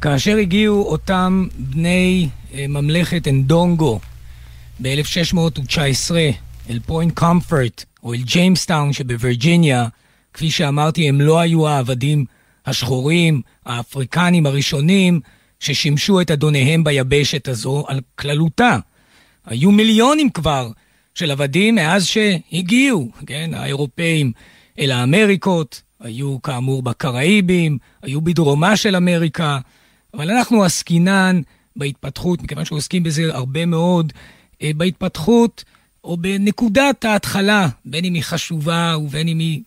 כאשר 0.00 0.36
הגיעו 0.36 0.82
אותם 0.82 1.46
בני 1.58 2.28
ממלכת 2.68 3.28
אנדונגו 3.28 4.00
ב-1619 4.82 6.10
אל 6.70 6.78
פוינט 6.86 7.18
קומפורט, 7.18 7.84
או 8.02 8.14
אל 8.14 8.22
ג'יימסטאון 8.22 8.92
שבווירג'יניה, 8.92 9.86
כפי 10.34 10.50
שאמרתי, 10.50 11.08
הם 11.08 11.20
לא 11.20 11.40
היו 11.40 11.68
העבדים 11.68 12.24
השחורים, 12.66 13.42
האפריקנים 13.66 14.46
הראשונים, 14.46 15.20
ששימשו 15.60 16.20
את 16.20 16.30
אדוניהם 16.30 16.84
ביבשת 16.84 17.48
הזו 17.48 17.84
על 17.88 18.00
כללותה. 18.14 18.76
היו 19.46 19.70
מיליונים 19.70 20.30
כבר 20.30 20.70
של 21.14 21.30
עבדים 21.30 21.74
מאז 21.74 22.06
שהגיעו, 22.06 23.10
כן, 23.26 23.50
האירופאים 23.54 24.32
אל 24.78 24.90
האמריקות, 24.90 25.82
היו 26.00 26.42
כאמור 26.42 26.82
בקראיבים, 26.82 27.78
היו 28.02 28.20
בדרומה 28.20 28.76
של 28.76 28.96
אמריקה, 28.96 29.58
אבל 30.14 30.30
אנחנו 30.30 30.64
עסקינן 30.64 31.40
בהתפתחות, 31.76 32.42
מכיוון 32.42 32.64
שעוסקים 32.64 33.02
בזה 33.02 33.34
הרבה 33.34 33.66
מאוד, 33.66 34.12
אה, 34.62 34.70
בהתפתחות 34.76 35.64
או 36.04 36.16
בנקודת 36.16 37.04
ההתחלה, 37.04 37.68
בין 37.84 38.04
אם 38.04 38.14
היא 38.14 38.22
חשובה 38.22 38.94
ובין 38.98 39.28
אם 39.28 39.38
היא 39.38 39.60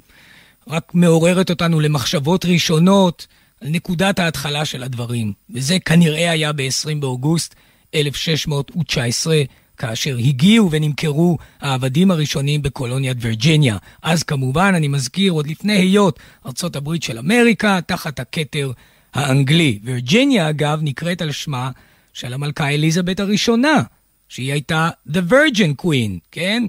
רק 0.67 0.91
מעוררת 0.93 1.49
אותנו 1.49 1.79
למחשבות 1.79 2.45
ראשונות, 2.45 3.27
על 3.61 3.69
נקודת 3.69 4.19
ההתחלה 4.19 4.65
של 4.65 4.83
הדברים. 4.83 5.33
וזה 5.49 5.79
כנראה 5.79 6.31
היה 6.31 6.53
ב-20 6.53 6.95
באוגוסט 6.99 7.55
1619, 7.95 9.41
כאשר 9.77 10.17
הגיעו 10.17 10.71
ונמכרו 10.71 11.37
העבדים 11.59 12.11
הראשונים 12.11 12.61
בקולוניית 12.61 13.17
וירג'יניה. 13.21 13.77
אז 14.01 14.23
כמובן, 14.23 14.73
אני 14.75 14.87
מזכיר, 14.87 15.31
עוד 15.31 15.47
לפני 15.47 15.73
היות 15.73 16.19
ארצות 16.45 16.75
הברית 16.75 17.03
של 17.03 17.17
אמריקה, 17.17 17.79
תחת 17.85 18.19
הכתר 18.19 18.71
האנגלי. 19.13 19.79
וירג'יניה, 19.83 20.49
אגב, 20.49 20.79
נקראת 20.81 21.21
על 21.21 21.31
שמה 21.31 21.71
של 22.13 22.33
המלכה 22.33 22.69
אליזבת 22.69 23.19
הראשונה, 23.19 23.83
שהיא 24.29 24.51
הייתה 24.51 24.89
The 25.09 25.31
Virgin 25.31 25.85
Queen, 25.85 26.19
כן? 26.31 26.63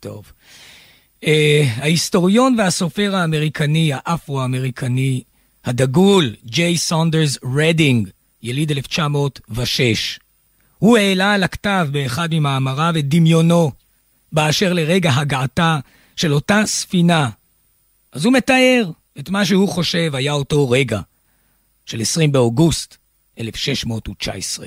טוב. 0.00 0.32
Uh, 1.24 1.28
ההיסטוריון 1.76 2.54
והסופר 2.58 3.16
האמריקני, 3.16 3.90
האפרו-אמריקני, 3.94 5.22
הדגול, 5.64 6.34
ג'יי 6.44 6.76
סונדרס 6.78 7.38
רדינג, 7.56 8.08
יליד 8.42 8.70
1906. 8.70 10.18
הוא 10.78 10.98
העלה 10.98 11.34
על 11.34 11.42
הכתב 11.42 11.88
באחד 11.92 12.28
ממאמריו 12.32 12.94
את 12.98 13.08
דמיונו 13.08 13.72
באשר 14.32 14.72
לרגע 14.72 15.10
הגעתה 15.14 15.78
של 16.16 16.34
אותה 16.34 16.62
ספינה. 16.66 17.30
אז 18.12 18.24
הוא 18.24 18.32
מתאר 18.32 18.90
את 19.18 19.30
מה 19.30 19.44
שהוא 19.44 19.68
חושב 19.68 20.14
היה 20.14 20.32
אותו 20.32 20.70
רגע 20.70 21.00
של 21.86 22.00
20 22.00 22.32
באוגוסט 22.32 22.96
1619. 23.38 24.66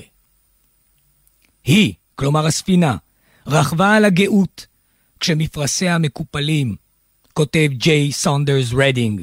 היא, 1.64 1.94
כלומר 2.14 2.46
הספינה, 2.46 2.96
רכבה 3.46 3.96
על 3.96 4.04
הגאות 4.04 4.66
כשמפרשיה 5.20 5.98
מקופלים, 5.98 6.76
כותב 7.32 7.68
ג'יי 7.72 8.12
סונדרס 8.12 8.66
רדינג, 8.72 9.22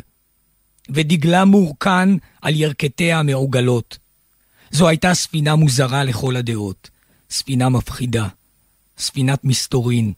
ודגלה 0.89 1.45
מורכן 1.45 2.09
על 2.41 2.55
ירכתיה 2.55 3.19
המעוגלות. 3.19 3.97
זו 4.71 4.87
הייתה 4.87 5.13
ספינה 5.13 5.55
מוזרה 5.55 6.03
לכל 6.03 6.35
הדעות, 6.35 6.89
ספינה 7.29 7.69
מפחידה, 7.69 8.27
ספינת 8.97 9.43
מסתורין. 9.43 10.13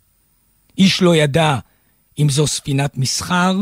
איש 0.77 1.01
לא 1.01 1.15
ידע 1.15 1.57
אם 2.19 2.29
זו 2.29 2.47
ספינת 2.47 2.97
מסחר, 2.97 3.57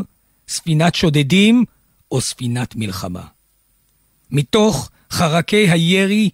ספינת 0.48 0.96
שודדים 0.96 1.66
או 2.12 2.22
ספינת 2.22 2.76
מלחמה. 2.76 3.28
מתוך 4.32 4.90
חרכי 5.12 5.70
הירי 5.70 6.30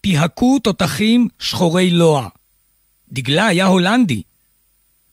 פיהקו 0.00 0.58
תותחים 0.58 1.28
שחורי 1.38 1.90
לוע. 1.90 2.28
דגלה 3.12 3.46
היה 3.46 3.66
הולנדי, 3.66 4.22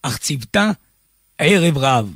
אך 0.02 0.18
צוותה 0.18 0.72
ערב 1.38 1.78
רב. 1.78 2.16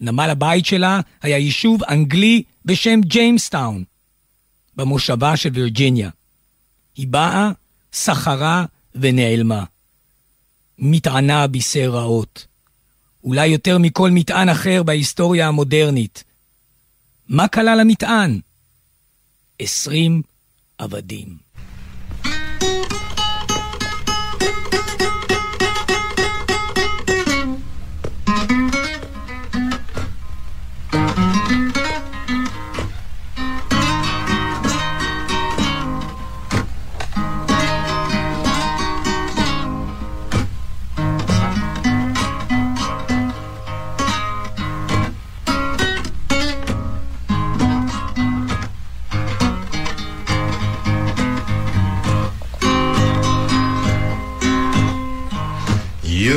נמל 0.00 0.30
הבית 0.30 0.66
שלה 0.66 1.00
היה 1.22 1.38
יישוב 1.38 1.84
אנגלי 1.84 2.42
בשם 2.64 3.00
ג'יימסטאון, 3.00 3.84
במושבה 4.76 5.36
של 5.36 5.50
וירג'יניה. 5.52 6.10
היא 6.96 7.08
באה, 7.08 7.50
סחרה 7.92 8.64
ונעלמה. 8.94 9.64
מטענה 10.78 11.46
בישר 11.46 11.90
רעות. 11.90 12.46
אולי 13.24 13.46
יותר 13.46 13.78
מכל 13.78 14.10
מטען 14.10 14.48
אחר 14.48 14.82
בהיסטוריה 14.82 15.48
המודרנית. 15.48 16.24
מה 17.28 17.48
כלל 17.48 17.80
המטען? 17.80 18.40
עשרים 19.58 20.22
עבדים. 20.78 21.36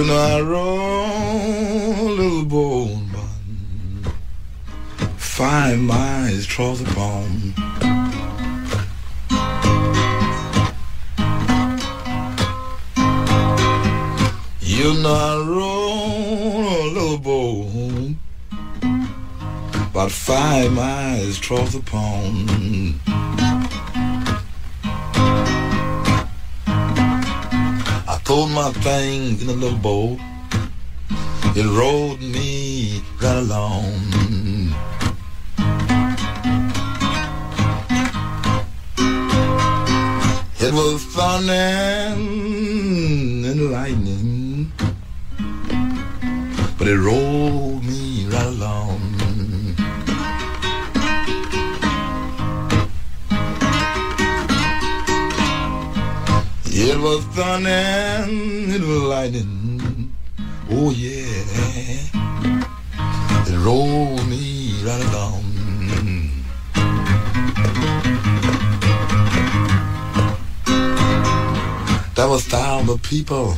Narrow 0.03 0.75
little 2.09 2.43
bone 2.45 3.09
five 5.17 5.77
miles 5.77 6.45
across 6.45 6.79
the 6.79 6.85
pond. 6.93 7.53
You 14.61 14.93
narrow 15.01 15.75
little 16.93 17.17
bone 17.17 18.17
about 19.89 20.11
five 20.11 20.71
miles 20.71 21.39
across 21.39 21.73
the 21.73 21.81
pond. 21.81 22.99
Pulled 28.35 28.51
my 28.51 28.69
things 28.83 29.41
in 29.41 29.47
a 29.47 29.53
little 29.53 29.77
boat. 29.77 30.19
It 31.55 31.65
rode 31.65 32.19
me 32.19 33.01
right 33.21 33.37
along. 33.37 33.93
It 40.59 40.73
was 40.73 41.01
thunder 41.15 41.53
and 43.49 43.71
lightning, 43.71 44.73
but 46.77 46.89
it 46.89 46.97
rolled 46.97 47.74
It 56.87 56.99
was 56.99 57.25
thunder 57.33 58.25
it 58.75 58.81
was 58.81 59.01
lightning. 59.01 60.13
Oh 60.69 60.91
yeah. 60.91 61.25
It 63.47 63.57
rolled 63.65 64.27
me 64.29 64.75
right 64.83 65.01
along. 65.09 65.45
That 72.13 72.27
was 72.29 72.43
thousands 72.43 72.91
of 72.91 73.01
people. 73.01 73.55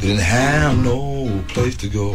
Didn't 0.00 0.18
have 0.18 0.82
no 0.82 1.44
place 1.46 1.76
to 1.76 1.88
go. 1.88 2.14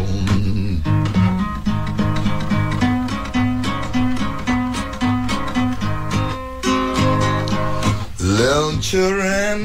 Little 8.35 8.77
children, 8.81 9.59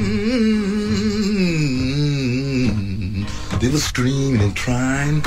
they 3.59 3.67
were 3.67 3.77
screaming 3.77 4.41
and 4.41 4.55
crying. 4.55 5.21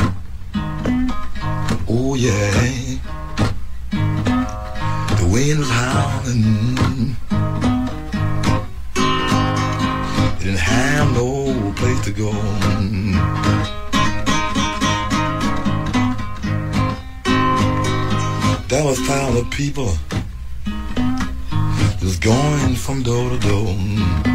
Oh 1.87 2.15
yeah, 2.15 2.89
the 5.19 5.29
wind 5.31 5.59
was 5.59 5.69
howling. 5.69 7.17
They 10.39 10.45
didn't 10.45 10.61
have 10.61 11.13
no 11.13 11.73
place 11.77 12.01
to 12.05 12.13
go. 12.13 12.33
That 18.69 18.85
was 18.87 18.99
thousands 19.01 19.41
of 19.43 19.51
people 19.51 19.99
going 22.25 22.75
from 22.75 23.03
door 23.03 23.29
to 23.29 23.39
door. 23.39 24.34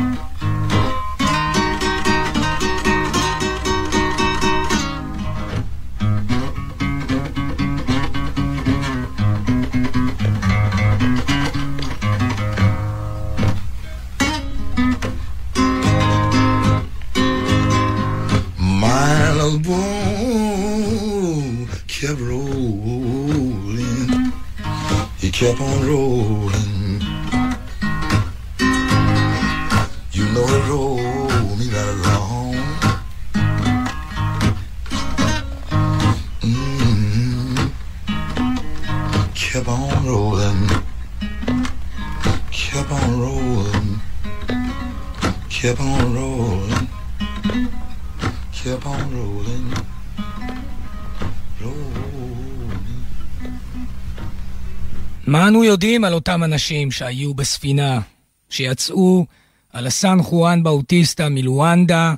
אנו 55.50 55.64
יודעים 55.64 56.04
על 56.04 56.14
אותם 56.14 56.44
אנשים 56.44 56.92
שהיו 56.92 57.34
בספינה, 57.34 58.02
שיצאו 58.50 59.26
על 59.74 59.88
הסן 59.88 60.24
חואן 60.24 60.64
באוטיסטה 60.64 61.30
מלואנדה, 61.30 62.14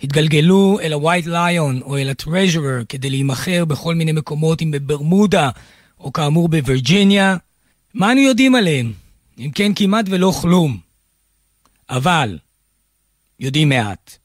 התגלגלו 0.00 0.78
אל 0.82 0.92
ה-White 0.92 1.26
Lion 1.26 1.82
או 1.82 1.96
אל 1.96 2.08
ה-Treasurer 2.08 2.84
כדי 2.88 3.10
להימכר 3.10 3.64
בכל 3.64 3.94
מיני 3.94 4.12
מקומות, 4.12 4.62
אם 4.62 4.70
בברמודה 4.70 5.50
או 6.00 6.12
כאמור 6.12 6.48
בווירג'יניה? 6.48 7.36
מה 7.94 8.12
אנו 8.12 8.20
יודעים 8.20 8.54
עליהם? 8.54 8.92
אם 9.38 9.50
כן, 9.54 9.72
כמעט 9.76 10.04
ולא 10.08 10.32
כלום. 10.42 10.78
אבל, 11.90 12.38
יודעים 13.40 13.68
מעט. 13.68 14.16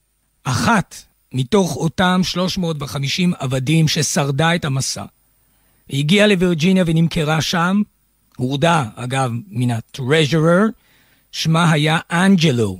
אחת 0.43 0.95
מתוך 1.33 1.75
אותם 1.75 2.21
350 2.23 3.33
עבדים 3.39 3.87
ששרדה 3.87 4.55
את 4.55 4.65
המסע, 4.65 5.05
הגיעה 5.89 6.27
לווירג'יניה 6.27 6.83
ונמכרה 6.87 7.41
שם, 7.41 7.81
הורדה, 8.41 8.85
אגב, 8.95 9.31
מן 9.47 9.71
ה-Treasurer, 9.71 10.71
שמה 11.31 11.71
היה 11.71 11.99
אנג'לו. 12.11 12.79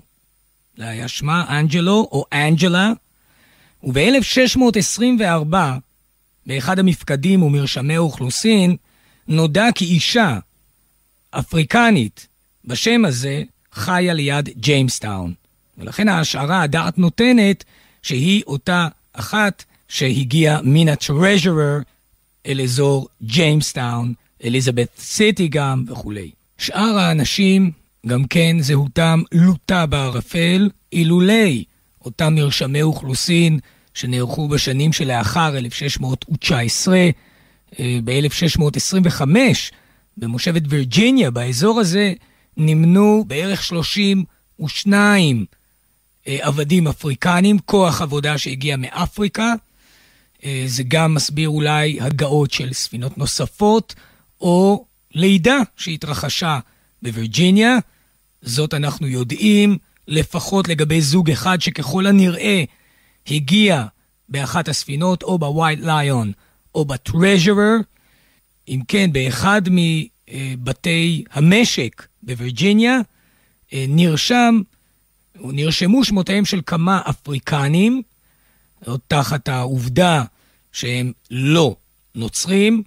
זה 0.78 0.88
היה 0.88 1.08
שמה 1.08 1.60
אנג'לו 1.60 2.10
או 2.12 2.26
אנג'לה, 2.34 2.92
וב-1624, 3.84 5.56
באחד 6.46 6.80
המפקדים 6.80 7.44
ומרשמי 7.44 7.96
האוכלוסין, 7.96 8.76
נודע 9.28 9.68
כי 9.76 9.86
אישה 9.86 10.40
אפריקנית 11.32 12.28
בשם 12.66 13.06
הזה 13.06 13.44
חיה 13.74 14.14
ליד 14.14 14.50
ג'יימסטאון. 14.58 15.34
ולכן 15.78 16.08
ההשערה, 16.08 16.62
הדעת 16.62 16.98
נותנת, 16.98 17.64
שהיא 18.02 18.44
אותה 18.48 18.88
אחת 19.14 19.64
שהגיעה 19.88 20.60
מן 20.64 20.90
ה-Treasurer 20.90 21.84
אל 22.46 22.62
אזור 22.62 23.08
ג'יימסטאון, 23.24 24.14
אליזבת 24.44 24.88
סיטי 25.00 25.48
גם 25.48 25.84
וכולי. 25.88 26.32
שאר 26.58 26.98
האנשים, 26.98 27.72
גם 28.08 28.24
כן 28.28 28.58
זהותם 28.60 29.22
לוטה 29.32 29.86
בערפל, 29.86 30.70
אילולי 30.94 31.64
אותם 32.06 32.36
מרשמי 32.36 32.82
אוכלוסין 32.82 33.60
שנערכו 33.94 34.48
בשנים 34.48 34.94
שלאחר 34.94 35.58
1619, 35.58 37.10
ב-1625, 37.80 39.26
במושבת 40.18 40.62
וירג'יניה, 40.70 41.32
באזור 41.32 41.80
הזה, 41.80 42.14
נמנו 42.58 43.26
בערך 43.28 43.64
32 43.64 45.46
אה, 46.28 46.38
עבדים 46.42 46.88
אפריקנים, 46.88 47.60
כוח 47.60 48.02
עבודה 48.02 48.38
שהגיע 48.38 48.76
מאפריקה. 48.78 49.54
אה, 50.46 50.64
זה 50.66 50.84
גם 50.88 51.14
מסביר 51.14 51.50
אולי 51.50 52.02
הגעות 52.02 52.52
של 52.52 52.74
ספינות 52.74 53.18
נוספות, 53.18 53.96
או 54.42 54.86
לידה 55.14 55.58
שהתרחשה 55.78 56.60
בווירג'יניה. 57.02 57.78
זאת 58.42 58.74
אנחנו 58.74 59.08
יודעים, 59.08 59.78
לפחות 60.08 60.68
לגבי 60.68 61.02
זוג 61.02 61.32
אחד 61.32 61.62
שככל 61.62 62.08
הנראה 62.08 62.64
הגיע 63.28 63.86
באחת 64.30 64.68
הספינות, 64.68 65.24
או 65.24 65.40
בווייט 65.40 65.80
ליון 65.80 66.32
או 66.76 66.86
בטרז'רר. 66.86 67.76
אם 68.68 68.80
כן, 68.88 69.14
באחד 69.14 69.62
מבתי 69.72 71.24
המשק 71.32 72.08
בווירג'יניה 72.24 73.00
אה, 73.74 73.86
נרשם, 73.88 74.62
נרשמו 75.36 76.04
שמותיהם 76.06 76.46
של 76.46 76.62
כמה 76.66 77.02
אפריקנים, 77.10 78.02
תחת 79.08 79.50
העובדה 79.50 80.24
שהם 80.72 81.12
לא 81.32 81.76
נוצרים, 82.16 82.84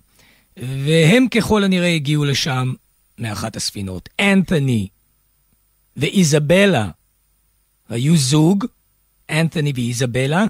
והם 0.57 1.28
ככל 1.28 1.64
הנראה 1.64 1.94
הגיעו 1.94 2.24
לשם 2.24 2.72
מאחת 3.18 3.57
הספינות. 3.57 4.09
אנתוני 4.20 4.88
ואיזבלה 5.96 6.88
היו 7.88 8.16
זוג, 8.16 8.64
אנתוני 9.30 9.72
ואיזבלה, 9.74 10.44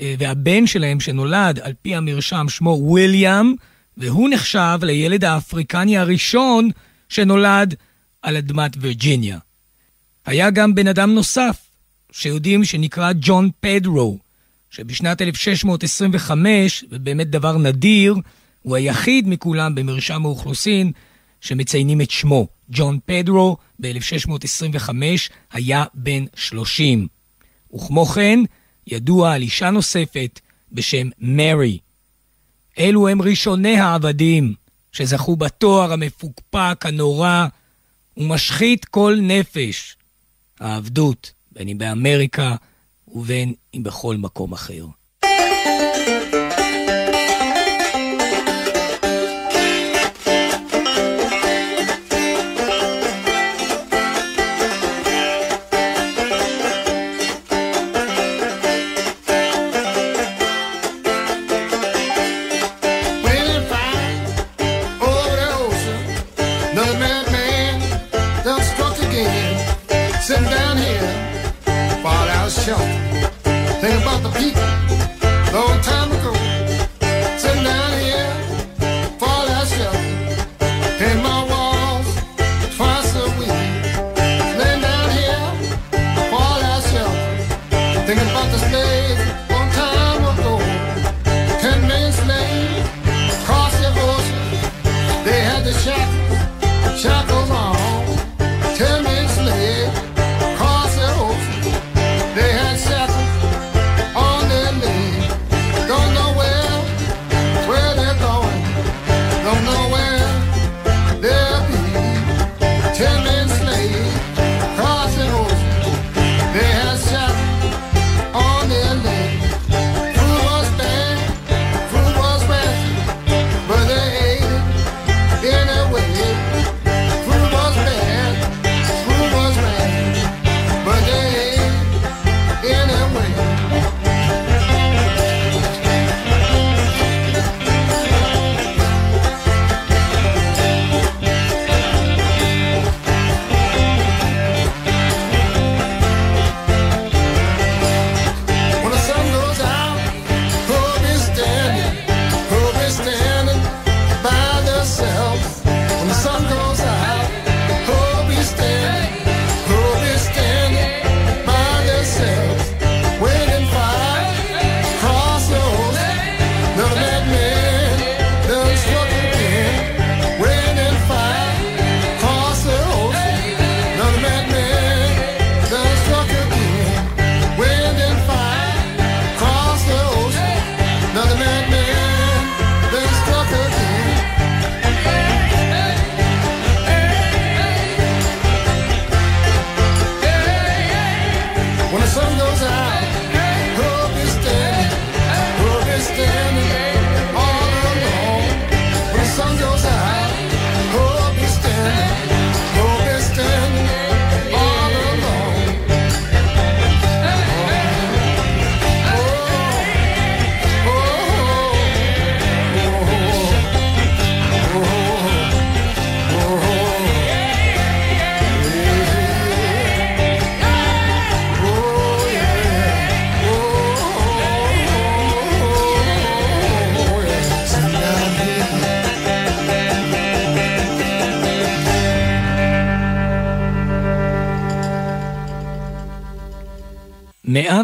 אה, 0.00 0.14
והבן 0.18 0.66
שלהם 0.66 1.00
שנולד 1.00 1.58
על 1.58 1.72
פי 1.82 1.94
המרשם 1.94 2.46
שמו 2.48 2.78
וויליאם, 2.80 3.54
והוא 3.96 4.28
נחשב 4.32 4.78
לילד 4.82 5.24
האפריקני 5.24 5.98
הראשון 5.98 6.70
שנולד 7.08 7.74
על 8.22 8.36
אדמת 8.36 8.72
וירג'יניה. 8.80 9.38
היה 10.26 10.50
גם 10.50 10.74
בן 10.74 10.88
אדם 10.88 11.14
נוסף, 11.14 11.56
שיודעים 12.12 12.64
שנקרא 12.64 13.12
ג'ון 13.20 13.50
פדרו, 13.60 14.18
שבשנת 14.70 15.22
1625, 15.22 16.84
ובאמת 16.90 17.30
דבר 17.30 17.58
נדיר, 17.58 18.14
הוא 18.62 18.76
היחיד 18.76 19.28
מכולם 19.28 19.74
במרשם 19.74 20.24
האוכלוסין 20.24 20.92
שמציינים 21.40 22.00
את 22.00 22.10
שמו. 22.10 22.46
ג'ון 22.70 22.98
פדרו 23.06 23.56
ב-1625 23.80 24.90
היה 25.52 25.84
בן 25.94 26.24
30. 26.34 27.08
וכמו 27.74 28.06
כן, 28.06 28.40
ידוע 28.86 29.32
על 29.32 29.42
אישה 29.42 29.70
נוספת 29.70 30.40
בשם 30.72 31.08
מרי. 31.18 31.78
אלו 32.78 33.08
הם 33.08 33.22
ראשוני 33.22 33.78
העבדים 33.78 34.54
שזכו 34.92 35.36
בתואר 35.36 35.92
המפוקפק, 35.92 36.84
הנורא, 36.86 37.46
ומשחית 38.16 38.84
כל 38.84 39.18
נפש. 39.22 39.96
העבדות, 40.60 41.32
בין 41.52 41.68
אם 41.68 41.78
באמריקה 41.78 42.56
ובין 43.08 43.54
אם 43.74 43.82
בכל 43.82 44.16
מקום 44.16 44.52
אחר. 44.52 44.86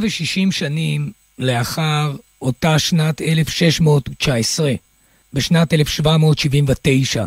160 0.04 0.52
שנים 0.52 1.12
לאחר 1.38 2.16
אותה 2.42 2.78
שנת 2.78 3.20
1619, 3.20 4.72
בשנת 5.32 5.72
1779, 5.72 7.24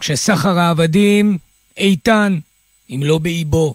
כשסחר 0.00 0.58
העבדים 0.58 1.38
איתן, 1.76 2.38
אם 2.90 3.00
לא 3.04 3.18
באיבו. 3.18 3.74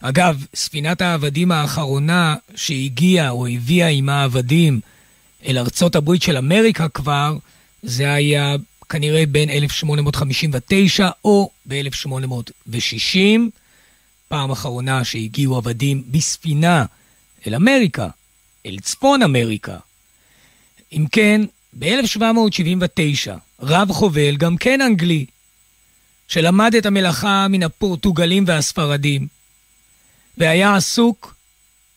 אגב, 0.00 0.46
ספינת 0.54 1.02
העבדים 1.02 1.52
האחרונה 1.52 2.36
שהגיעה 2.54 3.30
או 3.30 3.46
הביאה 3.46 3.88
עם 3.88 4.08
העבדים 4.08 4.80
אל 5.46 5.58
ארצות 5.58 5.96
הברית 5.96 6.22
של 6.22 6.36
אמריקה 6.36 6.88
כבר, 6.88 7.36
זה 7.82 8.12
היה 8.14 8.56
כנראה 8.88 9.26
בין 9.26 9.50
1859 9.50 11.10
או 11.24 11.50
ב-1860. 11.66 13.61
פעם 14.32 14.50
אחרונה 14.50 15.04
שהגיעו 15.04 15.56
עבדים 15.56 16.02
בספינה 16.10 16.84
אל 17.46 17.54
אמריקה, 17.54 18.08
אל 18.66 18.78
צפון 18.82 19.22
אמריקה. 19.22 19.78
אם 20.92 21.06
כן, 21.12 21.40
ב-1779, 21.78 23.32
רב 23.60 23.92
חובל, 23.92 24.36
גם 24.36 24.56
כן 24.56 24.80
אנגלי, 24.80 25.26
שלמד 26.28 26.74
את 26.74 26.86
המלאכה 26.86 27.46
מן 27.48 27.62
הפורטוגלים 27.62 28.44
והספרדים, 28.46 29.26
והיה 30.38 30.76
עסוק 30.76 31.34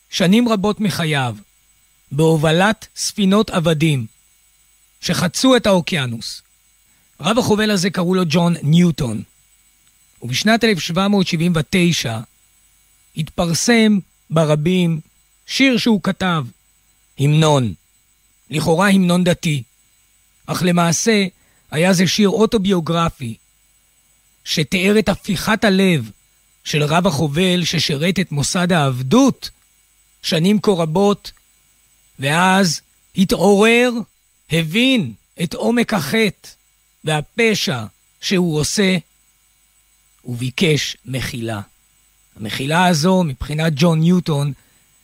שנים 0.09 0.49
רבות 0.49 0.79
מחייו 0.79 1.35
בהובלת 2.11 2.87
ספינות 2.95 3.49
עבדים 3.49 4.05
שחצו 5.01 5.55
את 5.55 5.67
האוקיינוס. 5.67 6.41
רב 7.21 7.39
החובל 7.39 7.71
הזה 7.71 7.89
קראו 7.89 8.15
לו 8.15 8.23
ג'ון 8.27 8.55
ניוטון, 8.63 9.23
ובשנת 10.25 10.63
1779 10.63 12.19
התפרסם 13.17 13.99
ברבים 14.29 14.99
שיר 15.47 15.77
שהוא 15.77 15.99
כתב, 16.03 16.45
המנון, 17.19 17.73
לכאורה 18.49 18.89
המנון 18.89 19.23
דתי, 19.23 19.63
אך 20.45 20.63
למעשה 20.65 21.25
היה 21.71 21.93
זה 21.93 22.07
שיר 22.07 22.29
אוטוביוגרפי, 22.29 23.35
שתיאר 24.45 24.99
את 24.99 25.09
הפיכת 25.09 25.63
הלב 25.63 26.11
של 26.63 26.83
רב 26.83 27.07
החובל 27.07 27.63
ששירת 27.63 28.19
את 28.19 28.31
מוסד 28.31 28.71
העבדות 28.71 29.49
שנים 30.21 30.59
כה 30.61 30.71
רבות, 30.71 31.31
ואז 32.19 32.81
התעורר, 33.17 33.91
הבין 34.51 35.13
את 35.43 35.53
עומק 35.53 35.93
החטא 35.93 36.49
והפשע 37.03 37.85
שהוא 38.21 38.59
עושה, 38.59 38.97
וביקש 40.25 40.97
מחילה. 41.05 41.61
המחילה 42.35 42.87
הזו, 42.87 43.23
מבחינת 43.23 43.73
ג'ון 43.75 43.99
ניוטון, 43.99 44.53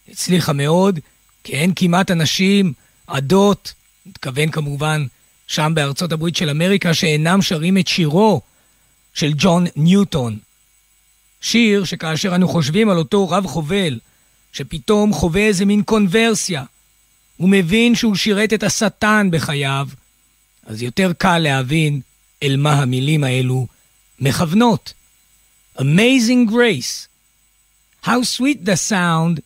הצליחה 0.10 0.54
מאוד, 0.54 1.00
כי 1.44 1.54
אין 1.54 1.74
כמעט 1.76 2.12
אנשים, 2.12 2.74
עדות, 3.08 3.74
מתכוון 4.06 4.52
כמובן 4.52 5.06
שם 5.48 5.72
בארצות 5.76 6.12
הברית 6.12 6.36
של 6.36 6.50
אמריקה, 6.50 6.94
שאינם 6.94 7.42
שרים 7.42 7.78
את 7.78 7.88
שירו 7.88 8.42
של 9.14 9.32
ג'ון 9.38 9.66
ניוטון. 9.76 10.38
שיר 11.42 11.84
שכאשר 11.84 12.36
אנו 12.36 12.48
חושבים 12.48 12.90
על 12.90 12.98
אותו 12.98 13.30
רב 13.30 13.48
חובל, 13.48 14.00
שפתאום 14.54 15.14
חווה 15.14 15.42
איזה 15.42 15.66
מין 15.66 15.84
קונברסיה, 15.84 16.64
הוא 17.38 17.50
מבין 17.50 17.96
שהוא 17.96 18.16
שירת 18.16 18.54
את 18.54 18.64
השטן 18.64 19.28
בחייו, 19.32 19.88
אז 20.66 20.82
יותר 20.82 21.12
קל 21.18 21.38
להבין 21.38 22.02
אל 22.44 22.56
מה 22.58 22.74
המילים 22.74 23.24
האלו 23.24 23.68
מכוונות. 24.20 24.94
Amazing 25.77 26.47
grace. 26.47 27.09
How 28.03 28.23
sweet 28.23 28.65
the 28.65 28.77
sound 28.77 29.43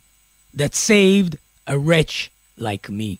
that 0.54 0.74
saved 0.74 1.36
a 1.66 1.76
wretch 1.78 2.30
like 2.58 2.88
me. 2.90 3.16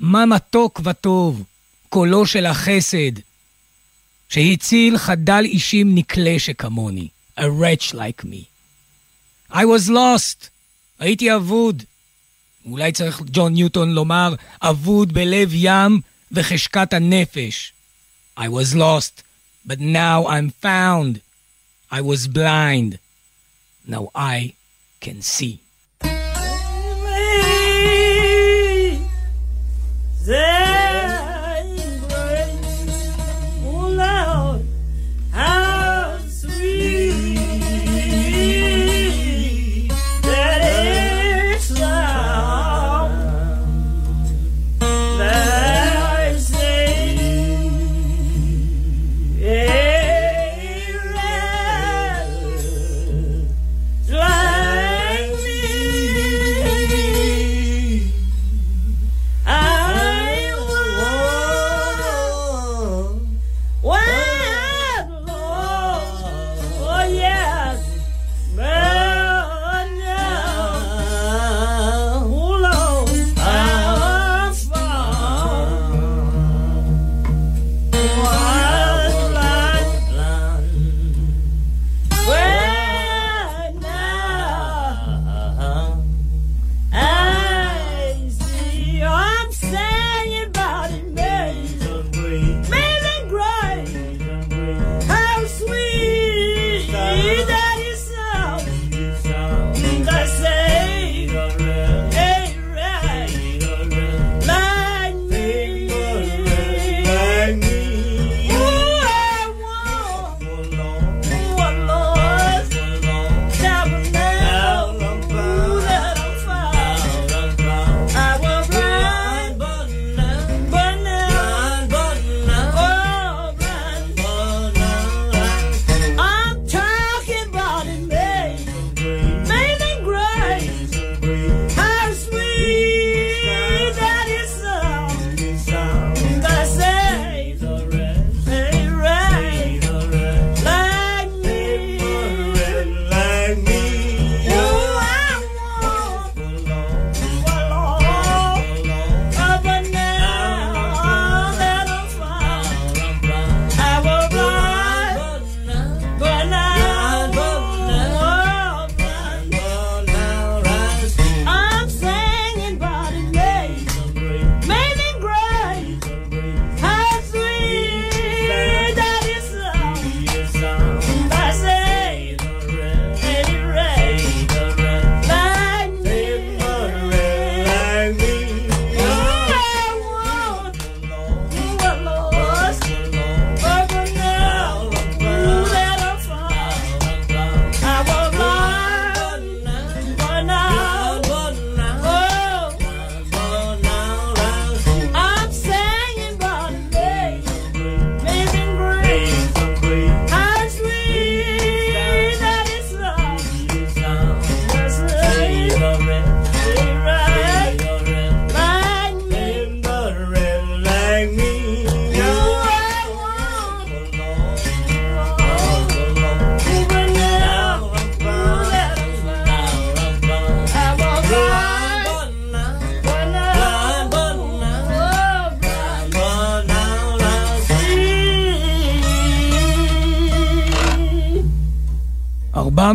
מה 0.00 0.26
מתוק 0.26 0.80
וטוב, 0.84 1.44
קולו 1.88 2.26
של 2.26 2.46
החסד, 2.46 3.20
שהציל 4.28 4.98
חדל 4.98 5.44
אישים 5.44 5.94
נקלה 5.94 6.34
שכמוני. 6.38 7.08
A 7.38 7.42
wretch 7.42 7.94
like 7.94 8.24
me. 8.24 8.48
I 9.52 9.64
was 9.64 9.88
lost. 9.88 10.48
הייתי 10.98 11.34
אבוד. 11.34 11.82
אולי 12.64 12.92
צריך 12.92 13.22
ג'ון 13.32 13.52
ניוטון 13.52 13.90
לומר, 13.90 14.34
אבוד 14.62 15.12
בלב 15.12 15.50
ים 15.52 16.00
וחשקת 16.32 16.92
הנפש. 16.92 17.72
I 18.38 18.42
was 18.42 18.74
lost, 18.74 19.22
but 19.66 19.80
now 19.80 20.26
I'm 20.26 20.50
found. 20.62 21.18
I 21.95 22.01
was 22.01 22.27
blind. 22.27 22.99
Now 23.87 24.11
I 24.13 24.55
can 24.99 25.21
see. 25.21 25.61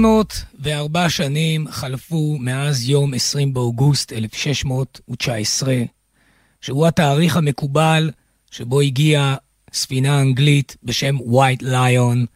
404 0.04 1.08
שנים 1.08 1.66
חלפו 1.70 2.36
מאז 2.40 2.88
יום 2.88 3.14
20 3.14 3.54
באוגוסט 3.54 4.12
1619, 4.12 5.74
שהוא 6.60 6.86
התאריך 6.86 7.36
המקובל 7.36 8.10
שבו 8.50 8.80
הגיעה 8.80 9.36
ספינה 9.72 10.20
אנגלית 10.20 10.76
בשם 10.82 11.16
White 11.18 11.62
Lion 11.62 12.26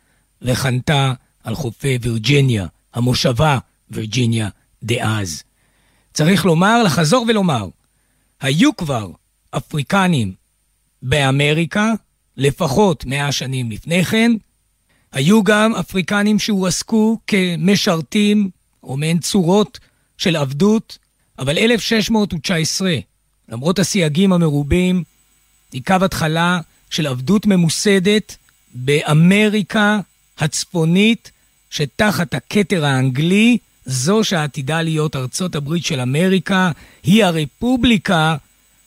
וחנתה 0.42 1.12
על 1.44 1.54
חופי 1.54 1.98
וירג'יניה, 2.02 2.66
המושבה 2.94 3.58
וירג'יניה 3.90 4.48
דאז. 4.82 5.42
צריך 6.14 6.44
לומר, 6.44 6.82
לחזור 6.82 7.26
ולומר, 7.28 7.68
היו 8.40 8.76
כבר 8.76 9.10
אפריקנים 9.50 10.32
באמריקה, 11.02 11.92
לפחות 12.36 13.04
מאה 13.04 13.32
שנים 13.32 13.70
לפני 13.70 14.04
כן, 14.04 14.32
היו 15.14 15.42
גם 15.44 15.74
אפריקנים 15.74 16.38
שהועסקו 16.38 17.18
כמשרתים 17.26 18.50
או 18.82 18.96
מעין 18.96 19.18
צורות 19.18 19.78
של 20.18 20.36
עבדות, 20.36 20.98
אבל 21.38 21.58
1619, 21.58 22.96
למרות 23.48 23.78
הסייגים 23.78 24.32
המרובים, 24.32 25.02
היא 25.72 25.82
קו 25.86 25.94
התחלה 26.04 26.60
של 26.90 27.06
עבדות 27.06 27.46
ממוסדת 27.46 28.36
באמריקה 28.74 30.00
הצפונית, 30.38 31.30
שתחת 31.70 32.34
הכתר 32.34 32.84
האנגלי, 32.84 33.58
זו 33.86 34.24
שעתידה 34.24 34.82
להיות 34.82 35.16
ארצות 35.16 35.54
הברית 35.54 35.84
של 35.84 36.00
אמריקה, 36.00 36.70
היא 37.02 37.24
הרפובליקה 37.24 38.36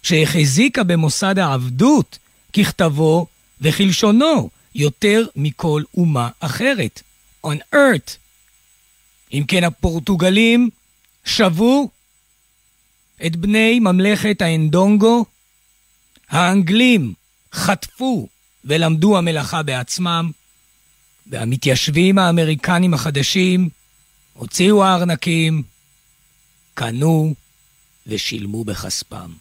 שהחזיקה 0.03 0.83
במוסד 0.83 1.39
העבדות 1.39 2.17
ככתבו 2.53 3.27
וכלשונו, 3.61 4.49
יותר 4.77 5.25
מכל 5.35 5.83
אומה 5.97 6.29
אחרת. 6.39 7.01
on 7.45 7.75
earth. 7.75 8.17
אם 9.33 9.43
כן, 9.47 9.63
הפורטוגלים 9.63 10.69
שבו 11.25 11.89
את 13.25 13.35
בני 13.35 13.79
ממלכת 13.79 14.41
האנדונגו, 14.41 15.25
האנגלים 16.29 17.13
חטפו 17.53 18.27
ולמדו 18.65 19.17
המלאכה 19.17 19.63
בעצמם, 19.63 20.31
והמתיישבים 21.27 22.17
האמריקנים 22.17 22.93
החדשים 22.93 23.69
הוציאו 24.33 24.83
הארנקים, 24.83 25.63
קנו 26.73 27.33
ושילמו 28.07 28.63
בכספם. 28.63 29.31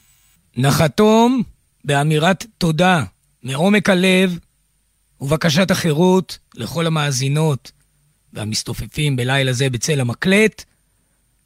נחתום 0.56 1.42
באמירת 1.84 2.46
תודה 2.58 3.04
מעומק 3.42 3.88
הלב 3.90 4.38
ובקשת 5.20 5.70
החירות 5.70 6.38
לכל 6.54 6.86
המאזינות 6.86 7.72
והמסתופפים 8.32 9.16
בלילה 9.16 9.52
זה 9.52 9.70
בצל 9.70 10.00
המקלט, 10.00 10.64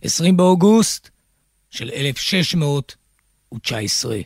20 0.03 0.37
באוגוסט 0.37 1.09
של 1.71 1.91
1619. 1.91 4.21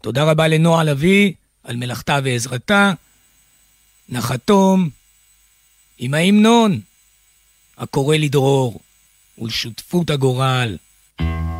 תודה 0.00 0.24
רבה 0.24 0.48
לנועה 0.48 0.84
לביא 0.84 1.32
על 1.62 1.76
מלאכתה 1.76 2.18
ועזרתה. 2.24 2.92
נחתום 4.08 4.90
עם 5.98 6.14
ההמנון 6.14 6.80
הקורא 7.78 8.16
לדרור 8.16 8.80
ולשותפות 9.38 10.10
הגורל. 10.10 10.76
dirty 11.20 11.53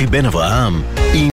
אפי 0.00 0.06
בן 0.06 0.24
אברהם. 0.24 0.74
עם 0.74 0.99